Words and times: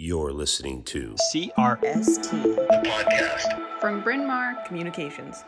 You're 0.00 0.32
listening 0.32 0.84
to 0.84 1.16
CRST, 1.34 2.30
the 2.30 2.82
podcast. 2.86 3.80
from 3.80 4.00
Bryn 4.00 4.28
Mawr 4.28 4.54
Communications. 4.64 5.42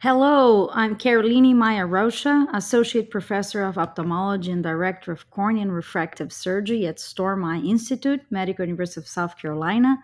Hello, 0.00 0.68
I'm 0.74 0.94
Karolinne 0.94 1.54
Maia 1.54 1.86
Rocha, 1.86 2.46
Associate 2.52 3.10
Professor 3.10 3.62
of 3.62 3.78
Ophthalmology 3.78 4.50
and 4.50 4.62
Director 4.62 5.12
of 5.12 5.30
Cornea 5.30 5.62
and 5.62 5.72
Refractive 5.72 6.30
Surgery 6.30 6.86
at 6.86 7.00
Storm 7.00 7.42
Eye 7.42 7.60
Institute, 7.60 8.20
Medical 8.28 8.66
University 8.66 9.00
of 9.00 9.08
South 9.08 9.38
Carolina. 9.38 9.96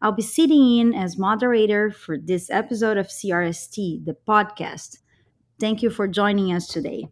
I'll 0.00 0.10
be 0.10 0.22
sitting 0.22 0.78
in 0.78 0.94
as 0.94 1.16
moderator 1.16 1.92
for 1.92 2.18
this 2.18 2.50
episode 2.50 2.96
of 2.96 3.06
CRST, 3.06 4.04
the 4.04 4.16
podcast. 4.26 4.98
Thank 5.60 5.84
you 5.84 5.90
for 5.90 6.08
joining 6.08 6.52
us 6.52 6.66
today. 6.66 7.10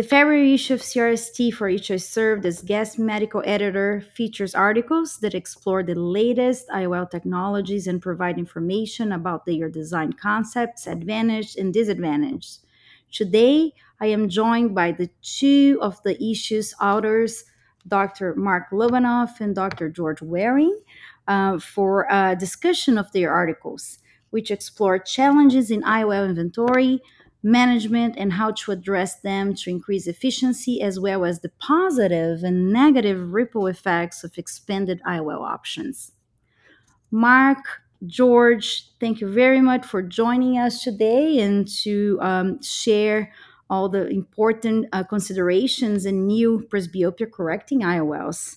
The 0.00 0.08
February 0.08 0.54
issue 0.54 0.72
of 0.72 0.80
CRST, 0.80 1.52
for 1.52 1.68
which 1.68 1.90
I 1.90 1.98
served 1.98 2.46
as 2.46 2.62
guest 2.62 2.98
medical 2.98 3.42
editor, 3.44 4.00
features 4.00 4.54
articles 4.54 5.18
that 5.18 5.34
explore 5.34 5.82
the 5.82 5.94
latest 5.94 6.70
IOL 6.70 7.10
technologies 7.10 7.86
and 7.86 8.00
provide 8.00 8.38
information 8.38 9.12
about 9.12 9.44
their 9.44 9.68
design 9.68 10.14
concepts, 10.14 10.86
advantages, 10.86 11.54
and 11.54 11.74
disadvantages. 11.74 12.60
Today, 13.12 13.74
I 14.00 14.06
am 14.06 14.30
joined 14.30 14.74
by 14.74 14.92
the 14.92 15.10
two 15.20 15.78
of 15.82 16.02
the 16.02 16.16
issue's 16.24 16.74
authors, 16.80 17.44
Dr. 17.86 18.34
Mark 18.36 18.70
Lobanoff 18.72 19.38
and 19.38 19.54
Dr. 19.54 19.90
George 19.90 20.22
Waring, 20.22 20.80
uh, 21.28 21.58
for 21.58 22.06
a 22.10 22.34
discussion 22.34 22.96
of 22.96 23.12
their 23.12 23.30
articles, 23.30 23.98
which 24.30 24.50
explore 24.50 24.98
challenges 24.98 25.70
in 25.70 25.82
IOL 25.82 26.26
inventory, 26.26 27.02
management 27.42 28.14
and 28.18 28.34
how 28.34 28.50
to 28.52 28.72
address 28.72 29.20
them 29.20 29.54
to 29.54 29.70
increase 29.70 30.06
efficiency, 30.06 30.82
as 30.82 31.00
well 31.00 31.24
as 31.24 31.40
the 31.40 31.50
positive 31.58 32.42
and 32.42 32.72
negative 32.72 33.32
ripple 33.32 33.66
effects 33.66 34.22
of 34.24 34.36
expanded 34.36 35.00
IOL 35.06 35.40
options. 35.40 36.12
Mark, 37.10 37.82
George, 38.06 38.88
thank 38.98 39.20
you 39.20 39.30
very 39.30 39.60
much 39.60 39.84
for 39.84 40.02
joining 40.02 40.58
us 40.58 40.82
today 40.82 41.40
and 41.40 41.66
to 41.82 42.18
um, 42.20 42.62
share 42.62 43.32
all 43.68 43.88
the 43.88 44.08
important 44.08 44.86
uh, 44.92 45.04
considerations 45.04 46.04
and 46.04 46.26
new 46.26 46.66
presbyopia 46.70 47.30
correcting 47.30 47.80
IOLs. 47.80 48.56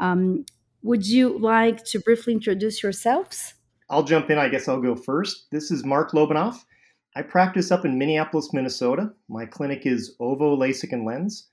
Um, 0.00 0.44
would 0.82 1.06
you 1.06 1.38
like 1.38 1.84
to 1.84 2.00
briefly 2.00 2.32
introduce 2.32 2.82
yourselves? 2.82 3.54
I'll 3.90 4.02
jump 4.02 4.30
in. 4.30 4.38
I 4.38 4.48
guess 4.48 4.66
I'll 4.66 4.80
go 4.80 4.94
first. 4.94 5.50
This 5.50 5.70
is 5.70 5.84
Mark 5.84 6.12
Lobanoff. 6.12 6.64
I 7.16 7.22
practice 7.22 7.72
up 7.72 7.84
in 7.84 7.98
Minneapolis, 7.98 8.52
Minnesota. 8.52 9.12
My 9.28 9.44
clinic 9.44 9.84
is 9.84 10.14
OVO 10.20 10.56
LASIK 10.56 10.92
and 10.92 11.04
Lens, 11.04 11.48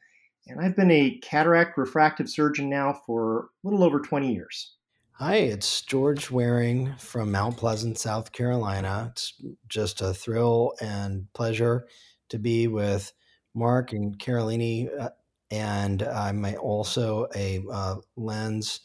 and 0.45 0.61
I've 0.61 0.75
been 0.75 0.91
a 0.91 1.17
cataract 1.23 1.77
refractive 1.77 2.29
surgeon 2.29 2.69
now 2.69 2.93
for 3.05 3.39
a 3.39 3.67
little 3.67 3.83
over 3.83 3.99
20 3.99 4.31
years. 4.31 4.75
Hi, 5.13 5.37
it's 5.37 5.81
George 5.81 6.29
Waring 6.29 6.93
from 6.99 7.31
Mount 7.31 7.57
Pleasant, 7.57 7.97
South 7.97 8.31
Carolina. 8.31 9.07
It's 9.11 9.33
just 9.67 9.99
a 10.01 10.13
thrill 10.13 10.73
and 10.79 11.25
pleasure 11.33 11.87
to 12.29 12.37
be 12.37 12.67
with 12.67 13.11
Mark 13.55 13.93
and 13.93 14.19
Karolinne. 14.19 14.89
uh, 14.99 15.09
And 15.49 16.03
I'm 16.03 16.45
also 16.61 17.29
a 17.35 17.63
uh, 17.71 17.95
lens, 18.15 18.81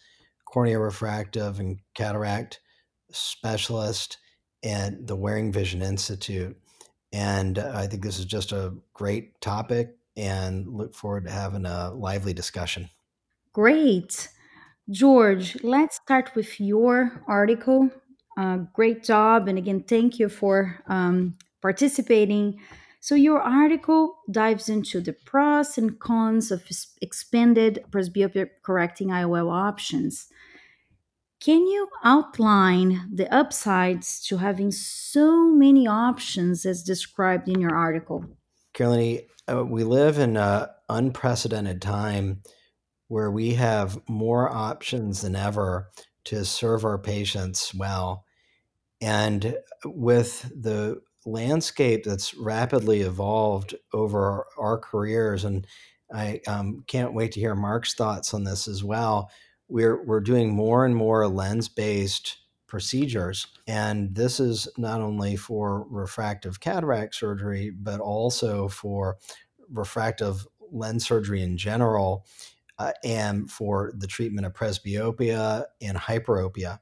cornea 0.47 0.79
refractive, 0.79 1.61
and 1.61 1.81
cataract 1.95 2.61
specialist 3.11 4.17
at 4.65 5.07
the 5.07 5.17
Waring 5.17 5.53
Vision 5.53 5.83
Institute. 5.83 6.57
And 7.13 7.59
I 7.59 7.87
think 7.87 8.03
this 8.03 8.19
is 8.19 8.25
just 8.25 8.53
a 8.53 8.75
great 8.95 9.41
topic 9.41 9.97
and 10.17 10.67
look 10.69 10.95
forward 10.95 11.25
to 11.25 11.31
having 11.31 11.67
a 11.67 11.91
lively 11.91 12.33
discussion. 12.33 12.89
Great. 13.53 14.29
George, 14.91 15.63
let's 15.63 15.97
start 15.97 16.35
with 16.35 16.61
your 16.61 17.23
article. 17.27 17.91
Uh, 18.37 18.59
great 18.73 19.05
job. 19.05 19.47
And 19.47 19.59
again, 19.59 19.83
thank 19.83 20.19
you 20.19 20.29
for 20.29 20.83
um, 20.87 21.37
participating. 21.61 22.61
So, 23.01 23.15
your 23.15 23.41
article 23.41 24.19
dives 24.31 24.69
into 24.69 25.01
the 25.01 25.13
pros 25.13 25.77
and 25.77 25.99
cons 25.99 26.51
of 26.51 26.65
expanded 27.01 27.85
presbyopia 27.91 28.49
correcting 28.63 29.09
IOL 29.09 29.51
options. 29.53 30.29
Can 31.43 31.67
you 31.67 31.89
outline 32.05 33.11
the 33.13 33.33
upsides 33.35 34.25
to 34.27 34.37
having 34.37 34.71
so 34.71 35.51
many 35.51 35.89
options 35.89 36.65
as 36.65 36.85
described 36.85 37.49
in 37.49 37.61
your 37.61 37.75
article? 37.75 38.25
Karolinne, 38.75 39.27
uh, 39.49 39.65
we 39.65 39.83
live 39.83 40.19
in 40.19 40.37
an 40.37 40.69
unprecedented 40.89 41.83
time 41.83 42.43
where 43.09 43.29
we 43.29 43.55
have 43.55 43.99
more 44.09 44.49
options 44.53 45.23
than 45.23 45.35
ever 45.35 45.91
to 46.27 46.45
serve 46.45 46.85
our 46.85 46.99
patients 46.99 47.75
well. 47.75 48.25
And 49.01 49.57
with 49.85 50.49
the 50.55 51.01
landscape 51.27 52.05
that's 52.05 52.35
rapidly 52.35 53.01
evolved 53.01 53.75
over 53.93 54.47
our 54.57 54.79
careers, 54.79 55.43
and 55.43 55.67
I 56.15 56.41
um, 56.47 56.85
can't 56.87 57.15
wait 57.15 57.33
to 57.33 57.41
hear 57.41 57.57
Mark's 57.57 57.95
thoughts 57.95 58.33
on 58.33 58.45
this 58.45 58.69
as 58.69 58.85
well. 58.85 59.29
We're, 59.73 60.05
we're 60.05 60.21
doing 60.21 60.51
more 60.51 60.85
and 60.85 60.95
more 60.95 61.27
lens 61.27 61.69
based 61.69 62.37
procedures. 62.67 63.47
And 63.67 64.15
this 64.15 64.39
is 64.39 64.69
not 64.77 65.01
only 65.01 65.35
for 65.37 65.87
refractive 65.89 66.61
cataract 66.61 67.15
surgery, 67.15 67.71
but 67.71 67.99
also 67.99 68.69
for 68.69 69.17
refractive 69.71 70.47
lens 70.71 71.07
surgery 71.07 71.41
in 71.43 71.57
general 71.57 72.27
uh, 72.79 72.93
and 73.03 73.51
for 73.51 73.93
the 73.97 74.07
treatment 74.07 74.47
of 74.47 74.53
presbyopia 74.53 75.65
and 75.81 75.97
hyperopia. 75.97 76.81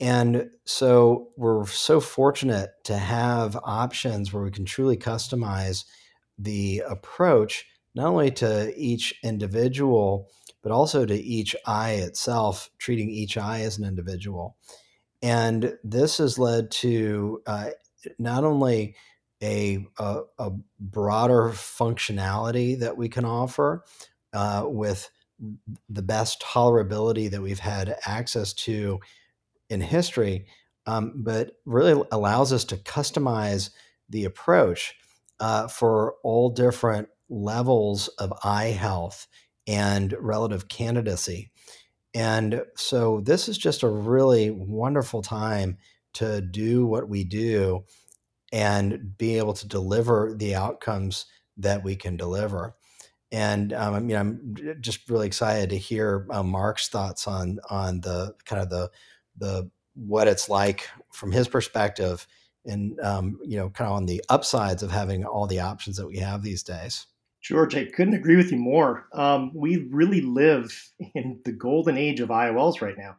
And 0.00 0.50
so 0.64 1.30
we're 1.36 1.66
so 1.66 2.00
fortunate 2.00 2.70
to 2.84 2.96
have 2.96 3.54
options 3.64 4.32
where 4.32 4.44
we 4.44 4.50
can 4.50 4.64
truly 4.64 4.96
customize 4.96 5.84
the 6.38 6.84
approach, 6.88 7.66
not 7.94 8.06
only 8.06 8.30
to 8.30 8.72
each 8.76 9.14
individual, 9.22 10.30
but 10.62 10.72
also 10.72 11.06
to 11.06 11.14
each 11.14 11.54
eye 11.66 11.92
itself, 11.92 12.70
treating 12.78 13.10
each 13.10 13.36
eye 13.36 13.60
as 13.60 13.78
an 13.78 13.84
individual. 13.84 14.56
And 15.22 15.76
this 15.82 16.18
has 16.18 16.38
led 16.38 16.70
to 16.72 17.42
uh, 17.46 17.70
not 18.18 18.44
only 18.44 18.94
a, 19.42 19.86
a, 19.98 20.20
a 20.38 20.50
broader 20.80 21.50
functionality 21.50 22.78
that 22.80 22.96
we 22.96 23.08
can 23.08 23.24
offer 23.24 23.84
uh, 24.32 24.64
with 24.66 25.10
the 25.88 26.02
best 26.02 26.40
tolerability 26.42 27.30
that 27.30 27.42
we've 27.42 27.60
had 27.60 27.96
access 28.04 28.52
to 28.52 28.98
in 29.70 29.80
history, 29.80 30.46
um, 30.86 31.12
but 31.16 31.52
really 31.64 32.02
allows 32.10 32.52
us 32.52 32.64
to 32.64 32.76
customize 32.76 33.70
the 34.08 34.24
approach 34.24 34.94
uh, 35.38 35.68
for 35.68 36.14
all 36.24 36.50
different 36.50 37.08
levels 37.28 38.08
of 38.18 38.32
eye 38.42 38.70
health 38.70 39.26
and 39.68 40.16
relative 40.18 40.66
candidacy. 40.68 41.50
And 42.14 42.62
so 42.74 43.20
this 43.20 43.48
is 43.48 43.58
just 43.58 43.82
a 43.82 43.88
really 43.88 44.50
wonderful 44.50 45.22
time 45.22 45.76
to 46.14 46.40
do 46.40 46.86
what 46.86 47.08
we 47.08 47.22
do 47.22 47.84
and 48.50 49.16
be 49.18 49.36
able 49.36 49.52
to 49.52 49.68
deliver 49.68 50.34
the 50.34 50.54
outcomes 50.54 51.26
that 51.58 51.84
we 51.84 51.96
can 51.96 52.16
deliver. 52.16 52.74
And 53.30 53.74
um, 53.74 53.94
I 53.94 54.00
mean, 54.00 54.16
I'm 54.16 54.56
just 54.80 55.10
really 55.10 55.26
excited 55.26 55.68
to 55.70 55.76
hear 55.76 56.26
uh, 56.30 56.42
Mark's 56.42 56.88
thoughts 56.88 57.26
on 57.26 57.58
on 57.68 58.00
the 58.00 58.34
kind 58.46 58.62
of 58.62 58.70
the 58.70 58.90
the 59.36 59.70
what 59.94 60.28
it's 60.28 60.48
like 60.48 60.88
from 61.12 61.30
his 61.30 61.46
perspective, 61.46 62.26
and 62.64 62.98
um, 63.00 63.38
you 63.44 63.58
know, 63.58 63.68
kind 63.68 63.90
of 63.90 63.96
on 63.96 64.06
the 64.06 64.24
upsides 64.30 64.82
of 64.82 64.90
having 64.90 65.26
all 65.26 65.46
the 65.46 65.60
options 65.60 65.98
that 65.98 66.06
we 66.06 66.16
have 66.16 66.42
these 66.42 66.62
days. 66.62 67.06
George, 67.42 67.76
I 67.76 67.86
couldn't 67.86 68.14
agree 68.14 68.36
with 68.36 68.50
you 68.50 68.58
more. 68.58 69.06
Um, 69.12 69.52
we 69.54 69.88
really 69.90 70.20
live 70.20 70.90
in 71.14 71.40
the 71.44 71.52
golden 71.52 71.96
age 71.96 72.20
of 72.20 72.28
IOLs 72.28 72.80
right 72.80 72.98
now. 72.98 73.16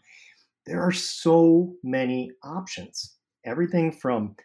There 0.66 0.82
are 0.82 0.92
so 0.92 1.74
many 1.84 2.32
options. 2.44 3.16
Everything 3.46 3.92
from 3.92 4.36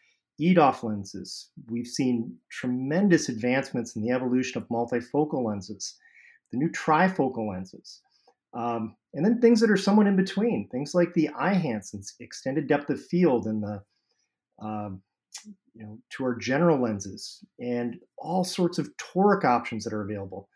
EDOF 0.41 0.83
lenses. 0.83 1.51
We've 1.69 1.87
seen 1.87 2.37
tremendous 2.51 3.29
advancements 3.29 3.95
in 3.95 4.03
the 4.03 4.11
evolution 4.11 4.61
of 4.61 4.69
multifocal 4.69 5.45
lenses, 5.45 5.97
the 6.51 6.59
new 6.59 6.71
trifocal 6.71 7.49
lenses, 7.49 8.01
um, 8.53 8.97
and 9.13 9.25
then 9.25 9.41
things 9.41 9.61
that 9.61 9.71
are 9.71 9.77
somewhat 9.77 10.07
in 10.07 10.17
between. 10.17 10.69
Things 10.71 10.95
like 10.95 11.15
the 11.15 11.31
and 11.93 12.05
extended 12.21 12.67
depth 12.67 12.91
of 12.91 13.05
field 13.05 13.47
and 13.47 13.63
the 13.63 13.83
um, 14.61 15.03
you 15.75 15.85
know, 15.85 15.99
to 16.11 16.25
our 16.25 16.35
general 16.35 16.81
lenses 16.81 17.45
and 17.59 17.99
all 18.19 18.45
sorts 18.45 18.79
of 18.79 18.91
toric 18.97 19.45
options 19.45 19.85
that 19.85 19.93
are 19.93 20.03
available. 20.03 20.49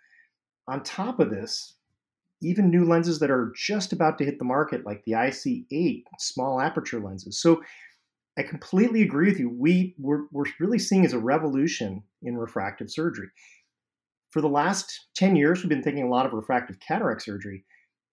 On 0.69 0.83
top 0.83 1.19
of 1.19 1.31
this, 1.31 1.75
even 2.41 2.71
new 2.71 2.85
lenses 2.85 3.19
that 3.19 3.31
are 3.31 3.53
just 3.57 3.93
about 3.93 4.19
to 4.19 4.25
hit 4.25 4.39
the 4.39 4.45
market, 4.45 4.87
like 4.87 5.03
the 5.05 5.13
IC8 5.13 6.05
small 6.19 6.61
aperture 6.61 7.01
lenses. 7.01 7.41
So 7.41 7.63
I 8.39 8.43
completely 8.43 9.03
agree 9.03 9.29
with 9.29 9.41
you. 9.41 9.51
We 9.51 9.97
we're, 9.99 10.27
we're 10.31 10.45
really 10.61 10.79
seeing 10.79 11.05
as 11.05 11.13
a 11.13 11.19
revolution 11.19 12.05
in 12.23 12.39
refractive 12.39 12.91
surgery. 12.91 13.29
For 14.31 14.41
the 14.41 14.49
last 14.49 15.09
10 15.17 15.35
years, 15.35 15.61
we've 15.61 15.69
been 15.69 15.83
thinking 15.83 16.05
a 16.05 16.11
lot 16.11 16.27
of 16.27 16.33
refractive 16.33 16.79
cataract 16.79 17.23
surgery. 17.23 17.65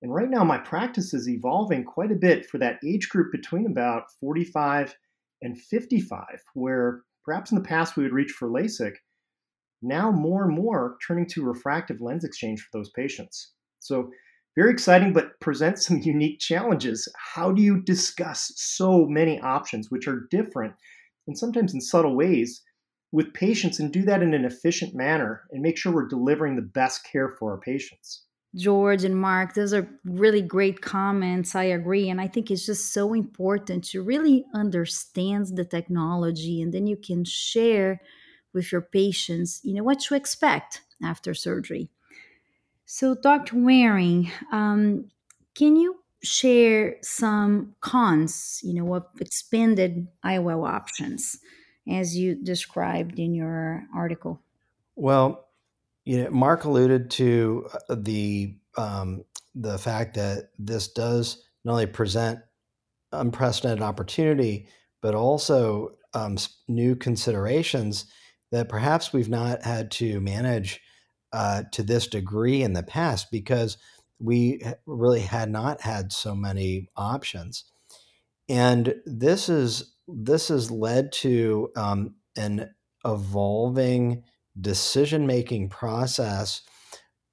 And 0.01 0.13
right 0.13 0.29
now, 0.29 0.43
my 0.43 0.57
practice 0.57 1.13
is 1.13 1.29
evolving 1.29 1.83
quite 1.83 2.11
a 2.11 2.15
bit 2.15 2.45
for 2.45 2.57
that 2.57 2.79
age 2.85 3.09
group 3.09 3.31
between 3.31 3.65
about 3.65 4.05
45 4.19 4.95
and 5.45 5.61
55, 5.61 6.25
where 6.55 7.03
perhaps 7.23 7.51
in 7.51 7.57
the 7.57 7.63
past 7.63 7.95
we 7.95 8.03
would 8.03 8.13
reach 8.13 8.31
for 8.31 8.49
LASIK. 8.49 8.95
Now, 9.81 10.11
more 10.11 10.43
and 10.45 10.55
more 10.55 10.97
turning 11.07 11.27
to 11.27 11.45
refractive 11.45 12.01
lens 12.01 12.23
exchange 12.23 12.61
for 12.61 12.77
those 12.77 12.89
patients. 12.89 13.53
So, 13.79 14.09
very 14.55 14.71
exciting, 14.71 15.13
but 15.13 15.39
presents 15.41 15.85
some 15.85 15.99
unique 16.03 16.39
challenges. 16.39 17.07
How 17.35 17.51
do 17.51 17.61
you 17.61 17.81
discuss 17.81 18.51
so 18.55 19.05
many 19.05 19.39
options, 19.41 19.91
which 19.91 20.07
are 20.07 20.27
different 20.31 20.73
and 21.27 21.37
sometimes 21.37 21.73
in 21.73 21.81
subtle 21.81 22.15
ways, 22.15 22.61
with 23.11 23.33
patients 23.33 23.79
and 23.79 23.91
do 23.91 24.03
that 24.03 24.21
in 24.21 24.33
an 24.33 24.45
efficient 24.45 24.93
manner 24.93 25.43
and 25.51 25.61
make 25.61 25.77
sure 25.77 25.93
we're 25.93 26.07
delivering 26.07 26.55
the 26.55 26.61
best 26.61 27.05
care 27.09 27.29
for 27.29 27.51
our 27.51 27.59
patients? 27.59 28.24
George 28.55 29.03
and 29.03 29.19
Mark, 29.19 29.53
those 29.53 29.73
are 29.73 29.87
really 30.05 30.41
great 30.41 30.81
comments. 30.81 31.55
I 31.55 31.65
agree. 31.65 32.09
And 32.09 32.21
I 32.21 32.27
think 32.27 32.49
it's 32.49 32.65
just 32.65 32.93
so 32.93 33.13
important 33.13 33.83
to 33.85 34.01
really 34.01 34.45
understand 34.53 35.47
the 35.55 35.65
technology 35.65 36.61
and 36.61 36.73
then 36.73 36.87
you 36.87 36.95
can 36.95 37.25
share 37.25 38.01
with 38.53 38.71
your 38.71 38.81
patients, 38.81 39.59
you 39.63 39.73
know, 39.73 39.83
what 39.83 39.99
to 39.99 40.15
expect 40.15 40.81
after 41.03 41.33
surgery. 41.33 41.89
So, 42.85 43.15
Dr. 43.15 43.57
Waring, 43.57 44.31
um, 44.51 45.09
can 45.55 45.75
you 45.75 45.97
share 46.23 46.95
some 47.01 47.75
cons, 47.81 48.61
you 48.63 48.73
know, 48.73 48.93
of 48.95 49.05
expanded 49.19 50.07
IOL 50.23 50.67
options 50.67 51.39
as 51.89 52.15
you 52.15 52.35
described 52.35 53.19
in 53.19 53.33
your 53.33 53.83
article? 53.93 54.41
Well, 54.95 55.44
you 56.05 56.23
know, 56.23 56.29
Mark 56.29 56.63
alluded 56.63 57.11
to 57.11 57.67
uh, 57.89 57.95
the 57.97 58.55
um, 58.77 59.23
the 59.53 59.77
fact 59.77 60.15
that 60.15 60.49
this 60.59 60.89
does 60.89 61.43
not 61.63 61.73
only 61.73 61.87
present 61.87 62.39
unprecedented 63.11 63.81
opportunity, 63.81 64.67
but 65.01 65.15
also 65.15 65.91
um, 66.13 66.37
new 66.67 66.95
considerations 66.95 68.05
that 68.51 68.69
perhaps 68.69 69.11
we've 69.11 69.29
not 69.29 69.63
had 69.63 69.91
to 69.91 70.19
manage 70.21 70.81
uh, 71.33 71.63
to 71.71 71.83
this 71.83 72.07
degree 72.07 72.61
in 72.61 72.73
the 72.73 72.83
past 72.83 73.31
because 73.31 73.77
we 74.19 74.61
really 74.85 75.21
had 75.21 75.49
not 75.49 75.81
had 75.81 76.13
so 76.13 76.35
many 76.35 76.87
options. 76.95 77.65
And 78.47 78.95
this 79.05 79.49
is 79.49 79.95
this 80.07 80.49
has 80.49 80.69
led 80.69 81.11
to 81.11 81.71
um, 81.75 82.15
an 82.37 82.69
evolving 83.03 84.23
decision 84.59 85.27
making 85.27 85.69
process 85.69 86.61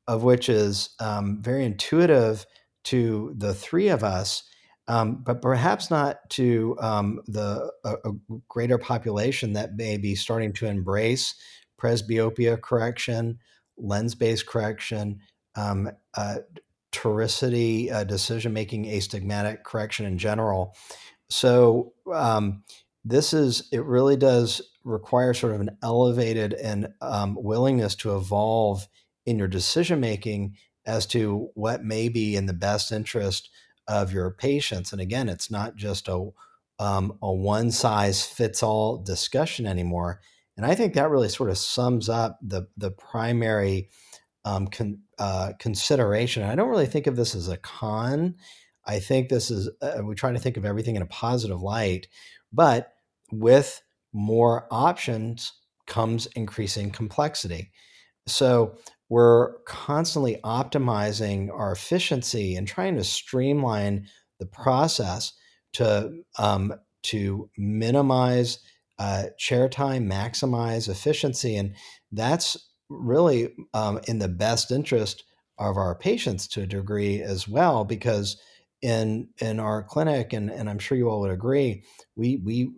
of 0.09 0.23
which 0.23 0.49
is 0.49 0.91
um, 1.01 1.41
very 1.41 1.65
intuitive 1.65 2.45
to 2.85 3.33
the 3.37 3.55
three 3.55 3.89
of 3.89 4.03
us, 4.03 4.43
um, 4.89 5.23
but 5.25 5.41
perhaps 5.41 5.91
not 5.91 6.19
to 6.31 6.77
um, 6.81 7.21
the 7.27 7.73
a, 7.85 7.95
a 8.05 8.13
greater 8.49 8.79
population 8.79 9.53
that 9.53 9.77
may 9.77 9.97
be 9.97 10.15
starting 10.15 10.53
to 10.53 10.67
embrace 10.67 11.35
presbyopia 11.81 12.61
correction, 12.61 13.39
lens-based 13.77 14.47
correction, 14.47 15.21
um, 15.55 15.91
uh, 16.15 16.37
toricity, 16.93 17.91
uh, 17.91 18.05
decision-making, 18.05 18.85
astigmatic 18.87 19.65
correction 19.65 20.05
in 20.07 20.19
general. 20.19 20.75
So 21.31 21.93
um, 22.13 22.65
this 23.05 23.33
is 23.33 23.69
it 23.73 23.85
really 23.85 24.17
does 24.17 24.61
require 24.85 25.35
sort 25.35 25.55
of 25.55 25.61
an 25.61 25.77
elevated 25.83 26.53
and 26.55 26.93
um, 27.01 27.37
willingness 27.41 27.95
to 27.97 28.17
evolve 28.17 28.89
in 29.27 29.39
your 29.39 29.49
decision 29.49 30.01
making 30.01 30.57
as 30.85 31.07
to 31.07 31.51
what 31.55 31.85
may 31.85 32.09
be 32.09 32.37
in 32.37 32.47
the 32.47 32.53
best 32.53 32.91
interest 32.93 33.51
of 33.89 34.13
your 34.13 34.31
patients. 34.31 34.93
And 34.93 35.01
again, 35.01 35.29
it's 35.29 35.51
not 35.51 35.77
just 35.77 36.09
a 36.09 36.31
um, 36.79 37.19
a 37.23 37.33
one 37.33 37.71
size 37.71 38.25
fits 38.25 38.63
all 38.63 38.99
discussion 38.99 39.67
anymore. 39.67 40.21
And 40.57 40.67
I 40.67 40.75
think 40.75 40.95
that 40.95 41.11
really 41.11 41.29
sort 41.29 41.51
of 41.51 41.59
sums 41.59 42.09
up 42.09 42.39
the 42.43 42.67
the 42.77 42.91
primary 42.91 43.89
um, 44.45 44.67
con, 44.67 45.01
uh, 45.19 45.53
consideration. 45.59 46.43
I 46.43 46.57
don't 46.57 46.69
really 46.69 46.87
think 46.87 47.07
of 47.07 47.17
this 47.17 47.35
as 47.35 47.49
a 47.49 47.57
con. 47.57 48.37
I 48.85 48.99
think 48.99 49.29
this 49.29 49.51
is 49.51 49.71
uh, 49.81 50.03
we 50.03 50.15
try 50.15 50.33
to 50.33 50.39
think 50.39 50.57
of 50.57 50.65
everything 50.65 50.97
in 50.97 51.03
a 51.03 51.07
positive 51.07 51.63
light, 51.63 52.09
but 52.53 52.93
with 53.31 53.81
more 54.13 54.67
options 54.71 55.53
comes 55.87 56.27
increasing 56.37 56.91
complexity. 56.91 57.71
So 58.27 58.77
we're 59.09 59.59
constantly 59.65 60.39
optimizing 60.45 61.51
our 61.51 61.73
efficiency 61.73 62.57
and 62.57 62.67
trying 62.67 62.97
to 62.97 63.05
streamline 63.05 64.07
the 64.39 64.47
process 64.47 65.33
to 65.75 66.13
um, 66.39 66.75
to 67.03 67.51
minimize 67.59 68.59
uh, 68.99 69.25
chair 69.39 69.69
time, 69.69 70.09
maximize 70.09 70.89
efficiency, 70.89 71.57
and 71.57 71.75
that's 72.13 72.57
really 72.89 73.55
um, 73.75 74.01
in 74.07 74.19
the 74.19 74.29
best 74.29 74.71
interest 74.71 75.25
of 75.59 75.77
our 75.77 75.95
patients 75.95 76.47
to 76.49 76.63
a 76.63 76.67
degree 76.67 77.21
as 77.21 77.49
well, 77.49 77.85
because 77.85 78.41
in 78.83 79.29
in 79.39 79.59
our 79.61 79.83
clinic, 79.83 80.33
and, 80.33 80.51
and 80.51 80.71
I'm 80.71 80.79
sure 80.79 80.97
you 80.97 81.09
all 81.09 81.21
would 81.21 81.31
agree, 81.31 81.85
we 82.17 82.41
we 82.45 82.71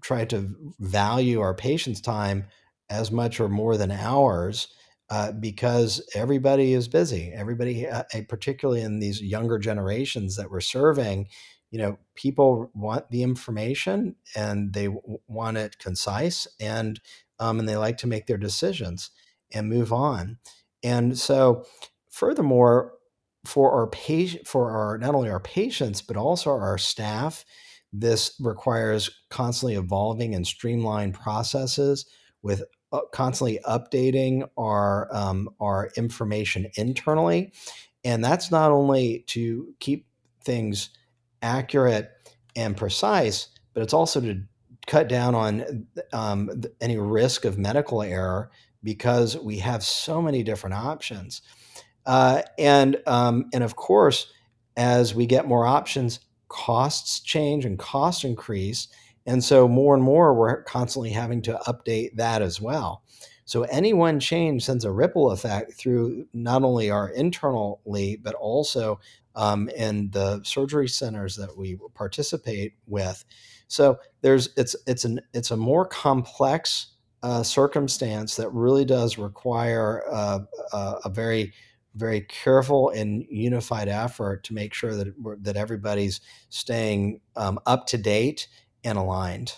try 0.00 0.24
to 0.26 0.54
value 0.78 1.40
our 1.40 1.54
patients' 1.54 2.00
time 2.00 2.46
as 2.90 3.10
much 3.10 3.40
or 3.40 3.48
more 3.48 3.76
than 3.76 3.90
ours 3.90 4.68
uh, 5.10 5.32
because 5.32 6.06
everybody 6.14 6.74
is 6.74 6.88
busy. 6.88 7.32
Everybody, 7.34 7.86
uh, 7.86 8.04
particularly 8.28 8.82
in 8.82 9.00
these 9.00 9.22
younger 9.22 9.58
generations 9.58 10.36
that 10.36 10.50
we're 10.50 10.60
serving, 10.60 11.28
you 11.70 11.78
know, 11.78 11.98
people 12.14 12.70
want 12.74 13.10
the 13.10 13.22
information 13.22 14.16
and 14.34 14.72
they 14.72 14.86
w- 14.86 15.18
want 15.26 15.56
it 15.56 15.78
concise 15.78 16.46
and 16.60 17.00
um, 17.40 17.58
and 17.58 17.68
they 17.68 17.76
like 17.76 17.98
to 17.98 18.06
make 18.06 18.26
their 18.26 18.38
decisions 18.38 19.10
and 19.52 19.68
move 19.68 19.92
on. 19.92 20.38
And 20.82 21.18
so, 21.18 21.64
furthermore, 22.10 22.94
for 23.44 23.72
our 23.72 23.86
patient, 23.86 24.46
for 24.46 24.70
our 24.70 24.98
not 24.98 25.14
only 25.14 25.30
our 25.30 25.40
patients 25.40 26.02
but 26.02 26.16
also 26.16 26.50
our 26.50 26.78
staff, 26.78 27.44
this 27.92 28.34
requires 28.40 29.10
constantly 29.30 29.76
evolving 29.76 30.34
and 30.34 30.46
streamlined 30.46 31.14
processes 31.14 32.06
with 32.42 32.62
uh, 32.92 33.00
constantly 33.12 33.60
updating 33.66 34.48
our 34.56 35.08
um, 35.12 35.48
our 35.60 35.90
information 35.96 36.70
internally, 36.76 37.52
and 38.04 38.24
that's 38.24 38.50
not 38.50 38.70
only 38.70 39.24
to 39.28 39.74
keep 39.80 40.06
things 40.42 40.90
accurate 41.42 42.10
and 42.56 42.76
precise, 42.76 43.48
but 43.74 43.82
it's 43.82 43.92
also 43.92 44.20
to 44.20 44.42
cut 44.86 45.08
down 45.08 45.34
on 45.34 45.86
um, 46.12 46.50
any 46.80 46.98
risk 46.98 47.44
of 47.44 47.58
medical 47.58 48.02
error 48.02 48.50
because 48.82 49.36
we 49.36 49.58
have 49.58 49.82
so 49.82 50.22
many 50.22 50.42
different 50.42 50.74
options, 50.74 51.42
uh, 52.06 52.42
and 52.58 52.96
um, 53.06 53.50
and 53.52 53.62
of 53.62 53.76
course, 53.76 54.32
as 54.76 55.14
we 55.14 55.26
get 55.26 55.46
more 55.46 55.66
options, 55.66 56.20
costs 56.48 57.20
change 57.20 57.64
and 57.64 57.78
costs 57.78 58.24
increase 58.24 58.88
and 59.28 59.44
so 59.44 59.68
more 59.68 59.94
and 59.94 60.02
more, 60.02 60.32
we're 60.32 60.62
constantly 60.62 61.10
having 61.10 61.42
to 61.42 61.60
update 61.66 62.16
that 62.16 62.40
as 62.40 62.62
well. 62.62 63.02
So 63.44 63.64
any 63.64 63.92
one 63.92 64.20
change 64.20 64.64
sends 64.64 64.86
a 64.86 64.90
ripple 64.90 65.32
effect 65.32 65.74
through 65.74 66.26
not 66.32 66.62
only 66.62 66.90
our 66.90 67.10
internally, 67.10 68.18
but 68.22 68.34
also 68.34 69.00
um, 69.34 69.68
in 69.68 70.10
the 70.12 70.40
surgery 70.44 70.88
centers 70.88 71.36
that 71.36 71.54
we 71.54 71.78
participate 71.94 72.72
with. 72.86 73.22
So 73.68 73.98
there's 74.22 74.48
it's 74.56 74.74
it's 74.86 75.04
an 75.04 75.20
it's 75.34 75.50
a 75.50 75.58
more 75.58 75.84
complex 75.84 76.94
uh, 77.22 77.42
circumstance 77.42 78.34
that 78.36 78.48
really 78.50 78.86
does 78.86 79.18
require 79.18 80.04
uh, 80.10 80.38
a, 80.72 80.94
a 81.04 81.10
very 81.10 81.52
very 81.98 82.22
careful 82.22 82.90
and 82.90 83.26
unified 83.28 83.88
effort 83.88 84.44
to 84.44 84.54
make 84.54 84.72
sure 84.72 84.94
that 84.94 85.08
that 85.42 85.56
everybody's 85.56 86.20
staying 86.48 87.20
um, 87.36 87.58
up 87.66 87.86
to 87.88 87.98
date 87.98 88.48
and 88.84 88.96
aligned. 88.96 89.54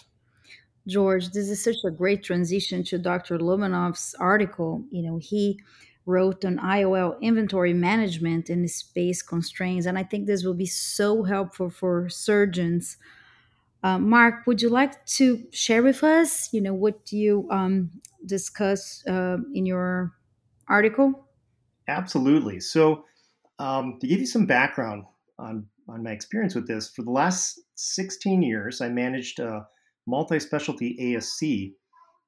George, 0.86 1.30
this 1.30 1.48
is 1.48 1.62
such 1.62 1.84
a 1.84 1.90
great 1.90 2.22
transition 2.22 2.82
to 2.84 2.98
Dr. 2.98 3.38
Lobanoff's 3.38 4.14
article. 4.14 4.84
You 4.90 5.02
know, 5.02 5.18
he 5.18 5.60
wrote 6.06 6.44
on 6.44 6.58
IOL 6.58 7.20
inventory 7.20 7.74
management 7.74 8.48
and 8.48 8.68
space 8.70 9.22
constraints, 9.22 9.86
and 9.86 9.98
I 9.98 10.02
think 10.02 10.26
this 10.26 10.42
will 10.44 10.54
be 10.54 10.66
so 10.66 11.22
helpful 11.22 11.70
for 11.70 12.08
surgeons. 12.08 12.96
Uh, 13.82 13.98
Mark, 13.98 14.46
would 14.46 14.60
you 14.60 14.68
like 14.68 15.04
to 15.06 15.44
share 15.52 15.82
with 15.82 16.02
us, 16.02 16.52
you 16.52 16.60
know, 16.60 16.74
what 16.74 17.12
you 17.12 17.48
um, 17.50 17.90
discuss 18.26 19.06
uh, 19.06 19.38
in 19.54 19.66
your 19.66 20.12
article? 20.68 21.26
Absolutely. 21.90 22.60
So, 22.60 23.04
um, 23.58 23.98
to 24.00 24.06
give 24.06 24.20
you 24.20 24.26
some 24.26 24.46
background 24.46 25.04
on 25.38 25.66
on 25.88 26.04
my 26.04 26.12
experience 26.12 26.54
with 26.54 26.68
this, 26.68 26.88
for 26.88 27.02
the 27.02 27.10
last 27.10 27.60
16 27.74 28.42
years, 28.42 28.80
I 28.80 28.88
managed 28.88 29.40
a 29.40 29.66
multi 30.06 30.38
specialty 30.38 30.96
ASC, 31.00 31.74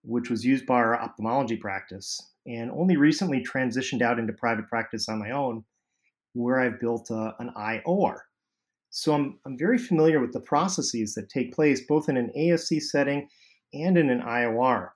which 0.02 0.30
was 0.30 0.44
used 0.44 0.66
by 0.66 0.74
our 0.74 1.00
ophthalmology 1.00 1.56
practice, 1.56 2.20
and 2.46 2.72
only 2.72 2.96
recently 2.96 3.40
transitioned 3.44 4.02
out 4.02 4.18
into 4.18 4.32
private 4.32 4.68
practice 4.68 5.08
on 5.08 5.20
my 5.20 5.30
own. 5.30 5.64
where 6.34 6.60
I've 6.60 6.80
built 6.80 7.10
a, 7.10 7.34
an 7.38 7.50
IOR. 7.56 8.16
So 8.90 9.14
I'm, 9.14 9.38
I'm 9.46 9.58
very 9.58 9.78
familiar 9.78 10.20
with 10.20 10.32
the 10.32 10.40
processes 10.40 11.14
that 11.14 11.28
take 11.28 11.54
place 11.54 11.86
both 11.86 12.08
in 12.08 12.16
an 12.16 12.30
ASC 12.36 12.80
setting 12.82 13.28
and 13.74 13.98
in 13.98 14.10
an 14.10 14.22
IOR. 14.22 14.90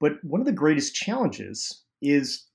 But 0.00 0.14
one 0.24 0.40
of 0.40 0.46
the 0.46 0.52
greatest 0.52 0.94
challenges 0.94 1.84
is 2.02 2.45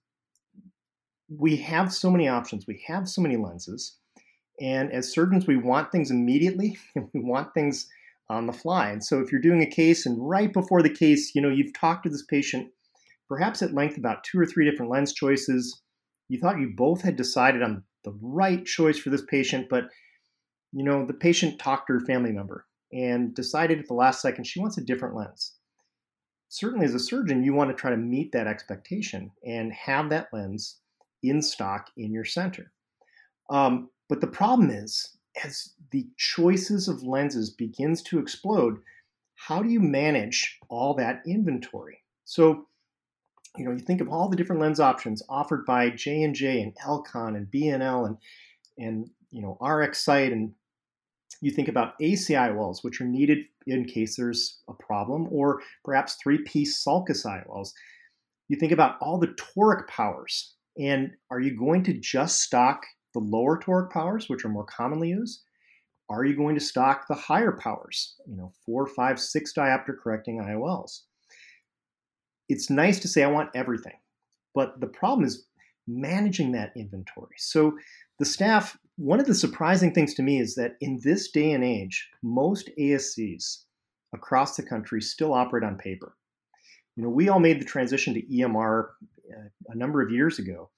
we 1.37 1.55
have 1.57 1.93
so 1.93 2.11
many 2.11 2.27
options, 2.27 2.67
we 2.67 2.83
have 2.87 3.07
so 3.07 3.21
many 3.21 3.37
lenses, 3.37 3.97
and 4.59 4.91
as 4.91 5.11
surgeons, 5.11 5.47
we 5.47 5.57
want 5.57 5.91
things 5.91 6.11
immediately 6.11 6.77
and 6.95 7.07
we 7.13 7.21
want 7.21 7.53
things 7.53 7.87
on 8.29 8.47
the 8.47 8.53
fly. 8.53 8.89
And 8.89 9.03
so 9.03 9.19
if 9.19 9.31
you're 9.31 9.41
doing 9.41 9.61
a 9.61 9.69
case 9.69 10.05
and 10.05 10.17
right 10.17 10.53
before 10.53 10.81
the 10.81 10.93
case, 10.93 11.35
you 11.35 11.41
know, 11.41 11.49
you've 11.49 11.73
talked 11.73 12.03
to 12.03 12.09
this 12.09 12.23
patient 12.23 12.71
perhaps 13.31 13.61
at 13.61 13.73
length 13.73 13.97
about 13.97 14.25
two 14.25 14.37
or 14.37 14.45
three 14.45 14.69
different 14.69 14.91
lens 14.91 15.13
choices, 15.13 15.81
you 16.27 16.37
thought 16.37 16.59
you 16.59 16.73
both 16.75 17.01
had 17.01 17.15
decided 17.15 17.63
on 17.63 17.81
the 18.03 18.13
right 18.21 18.65
choice 18.65 18.97
for 18.97 19.09
this 19.09 19.23
patient, 19.29 19.67
but 19.69 19.85
you 20.73 20.83
know, 20.83 21.05
the 21.05 21.13
patient 21.13 21.57
talked 21.57 21.87
to 21.87 21.93
her 21.93 22.01
family 22.01 22.33
member 22.33 22.65
and 22.91 23.33
decided 23.33 23.79
at 23.79 23.87
the 23.87 23.93
last 23.93 24.21
second 24.21 24.45
she 24.45 24.59
wants 24.59 24.77
a 24.77 24.83
different 24.83 25.15
lens. 25.15 25.53
Certainly, 26.49 26.85
as 26.85 26.93
a 26.93 26.99
surgeon, 26.99 27.41
you 27.41 27.53
want 27.53 27.69
to 27.69 27.75
try 27.75 27.89
to 27.89 27.95
meet 27.95 28.33
that 28.33 28.47
expectation 28.47 29.31
and 29.45 29.71
have 29.71 30.09
that 30.09 30.27
lens 30.33 30.81
in 31.23 31.41
stock 31.41 31.89
in 31.97 32.11
your 32.11 32.25
center. 32.25 32.71
Um, 33.49 33.89
but 34.09 34.21
the 34.21 34.27
problem 34.27 34.69
is, 34.69 35.17
as 35.43 35.73
the 35.91 36.07
choices 36.17 36.87
of 36.87 37.03
lenses 37.03 37.49
begins 37.49 38.01
to 38.03 38.19
explode, 38.19 38.79
how 39.35 39.61
do 39.61 39.69
you 39.69 39.79
manage 39.79 40.59
all 40.69 40.93
that 40.95 41.21
inventory? 41.25 41.99
So, 42.25 42.67
you 43.57 43.65
know, 43.65 43.71
you 43.71 43.79
think 43.79 44.01
of 44.01 44.09
all 44.09 44.29
the 44.29 44.35
different 44.35 44.61
lens 44.61 44.79
options 44.79 45.23
offered 45.29 45.65
by 45.65 45.89
J 45.89 46.23
and 46.23 46.35
J 46.35 46.61
and 46.61 46.73
Alcon 46.85 47.35
and 47.35 47.49
B&L 47.49 48.05
and 48.05 48.17
and 48.77 49.09
you 49.31 49.41
know 49.41 49.57
RxSight 49.61 50.31
and 50.31 50.53
you 51.41 51.51
think 51.51 51.67
about 51.67 51.97
ACIOLs, 51.99 52.83
which 52.83 53.01
are 53.01 53.05
needed 53.05 53.39
in 53.65 53.85
case 53.85 54.15
there's 54.15 54.59
a 54.67 54.73
problem, 54.73 55.27
or 55.31 55.61
perhaps 55.83 56.15
three-piece 56.15 56.79
sulcus 56.79 57.25
IOLs. 57.25 57.71
You 58.47 58.57
think 58.57 58.71
about 58.71 58.97
all 59.01 59.17
the 59.17 59.29
toric 59.29 59.87
powers, 59.87 60.53
and 60.81 61.11
are 61.29 61.39
you 61.39 61.55
going 61.55 61.83
to 61.83 61.93
just 61.93 62.41
stock 62.41 62.81
the 63.13 63.19
lower 63.19 63.59
toric 63.59 63.91
powers, 63.91 64.27
which 64.27 64.43
are 64.43 64.49
more 64.49 64.65
commonly 64.65 65.09
used? 65.09 65.43
Are 66.09 66.25
you 66.25 66.35
going 66.35 66.55
to 66.55 66.61
stock 66.61 67.07
the 67.07 67.15
higher 67.15 67.51
powers, 67.51 68.15
you 68.25 68.35
know, 68.35 68.51
four, 68.65 68.87
five, 68.87 69.19
six 69.19 69.53
diopter 69.53 69.93
correcting 70.01 70.41
IOLs? 70.41 71.01
It's 72.49 72.69
nice 72.69 72.99
to 72.99 73.07
say 73.07 73.23
I 73.23 73.27
want 73.27 73.51
everything, 73.55 73.97
but 74.55 74.81
the 74.81 74.87
problem 74.87 75.25
is 75.25 75.45
managing 75.87 76.51
that 76.53 76.73
inventory. 76.75 77.35
So 77.37 77.77
the 78.19 78.25
staff, 78.25 78.77
one 78.97 79.19
of 79.19 79.27
the 79.27 79.35
surprising 79.35 79.93
things 79.93 80.13
to 80.15 80.23
me 80.23 80.39
is 80.39 80.55
that 80.55 80.73
in 80.81 80.99
this 81.03 81.31
day 81.31 81.51
and 81.51 81.63
age, 81.63 82.09
most 82.23 82.69
ASCs 82.79 83.65
across 84.13 84.55
the 84.55 84.63
country 84.63 85.01
still 85.01 85.33
operate 85.33 85.63
on 85.63 85.77
paper. 85.77 86.15
You 86.95 87.03
know, 87.03 87.09
we 87.09 87.29
all 87.29 87.39
made 87.39 87.61
the 87.61 87.65
transition 87.65 88.13
to 88.15 88.21
EMR 88.21 88.89
a 89.67 89.75
number 89.75 90.01
of 90.01 90.11
years 90.11 90.39
ago, 90.39 90.69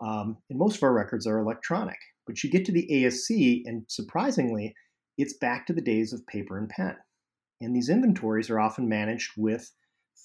um, 0.00 0.36
and 0.50 0.58
most 0.58 0.76
of 0.76 0.82
our 0.82 0.92
records 0.92 1.26
are 1.26 1.38
electronic. 1.38 1.98
But 2.26 2.42
you 2.42 2.50
get 2.50 2.64
to 2.66 2.72
the 2.72 2.88
ASC, 2.90 3.62
and 3.66 3.84
surprisingly, 3.88 4.74
it's 5.18 5.36
back 5.38 5.66
to 5.66 5.72
the 5.72 5.80
days 5.80 6.12
of 6.12 6.26
paper 6.26 6.58
and 6.58 6.68
pen. 6.68 6.96
And 7.60 7.74
these 7.74 7.88
inventories 7.88 8.50
are 8.50 8.60
often 8.60 8.88
managed 8.88 9.32
with 9.36 9.70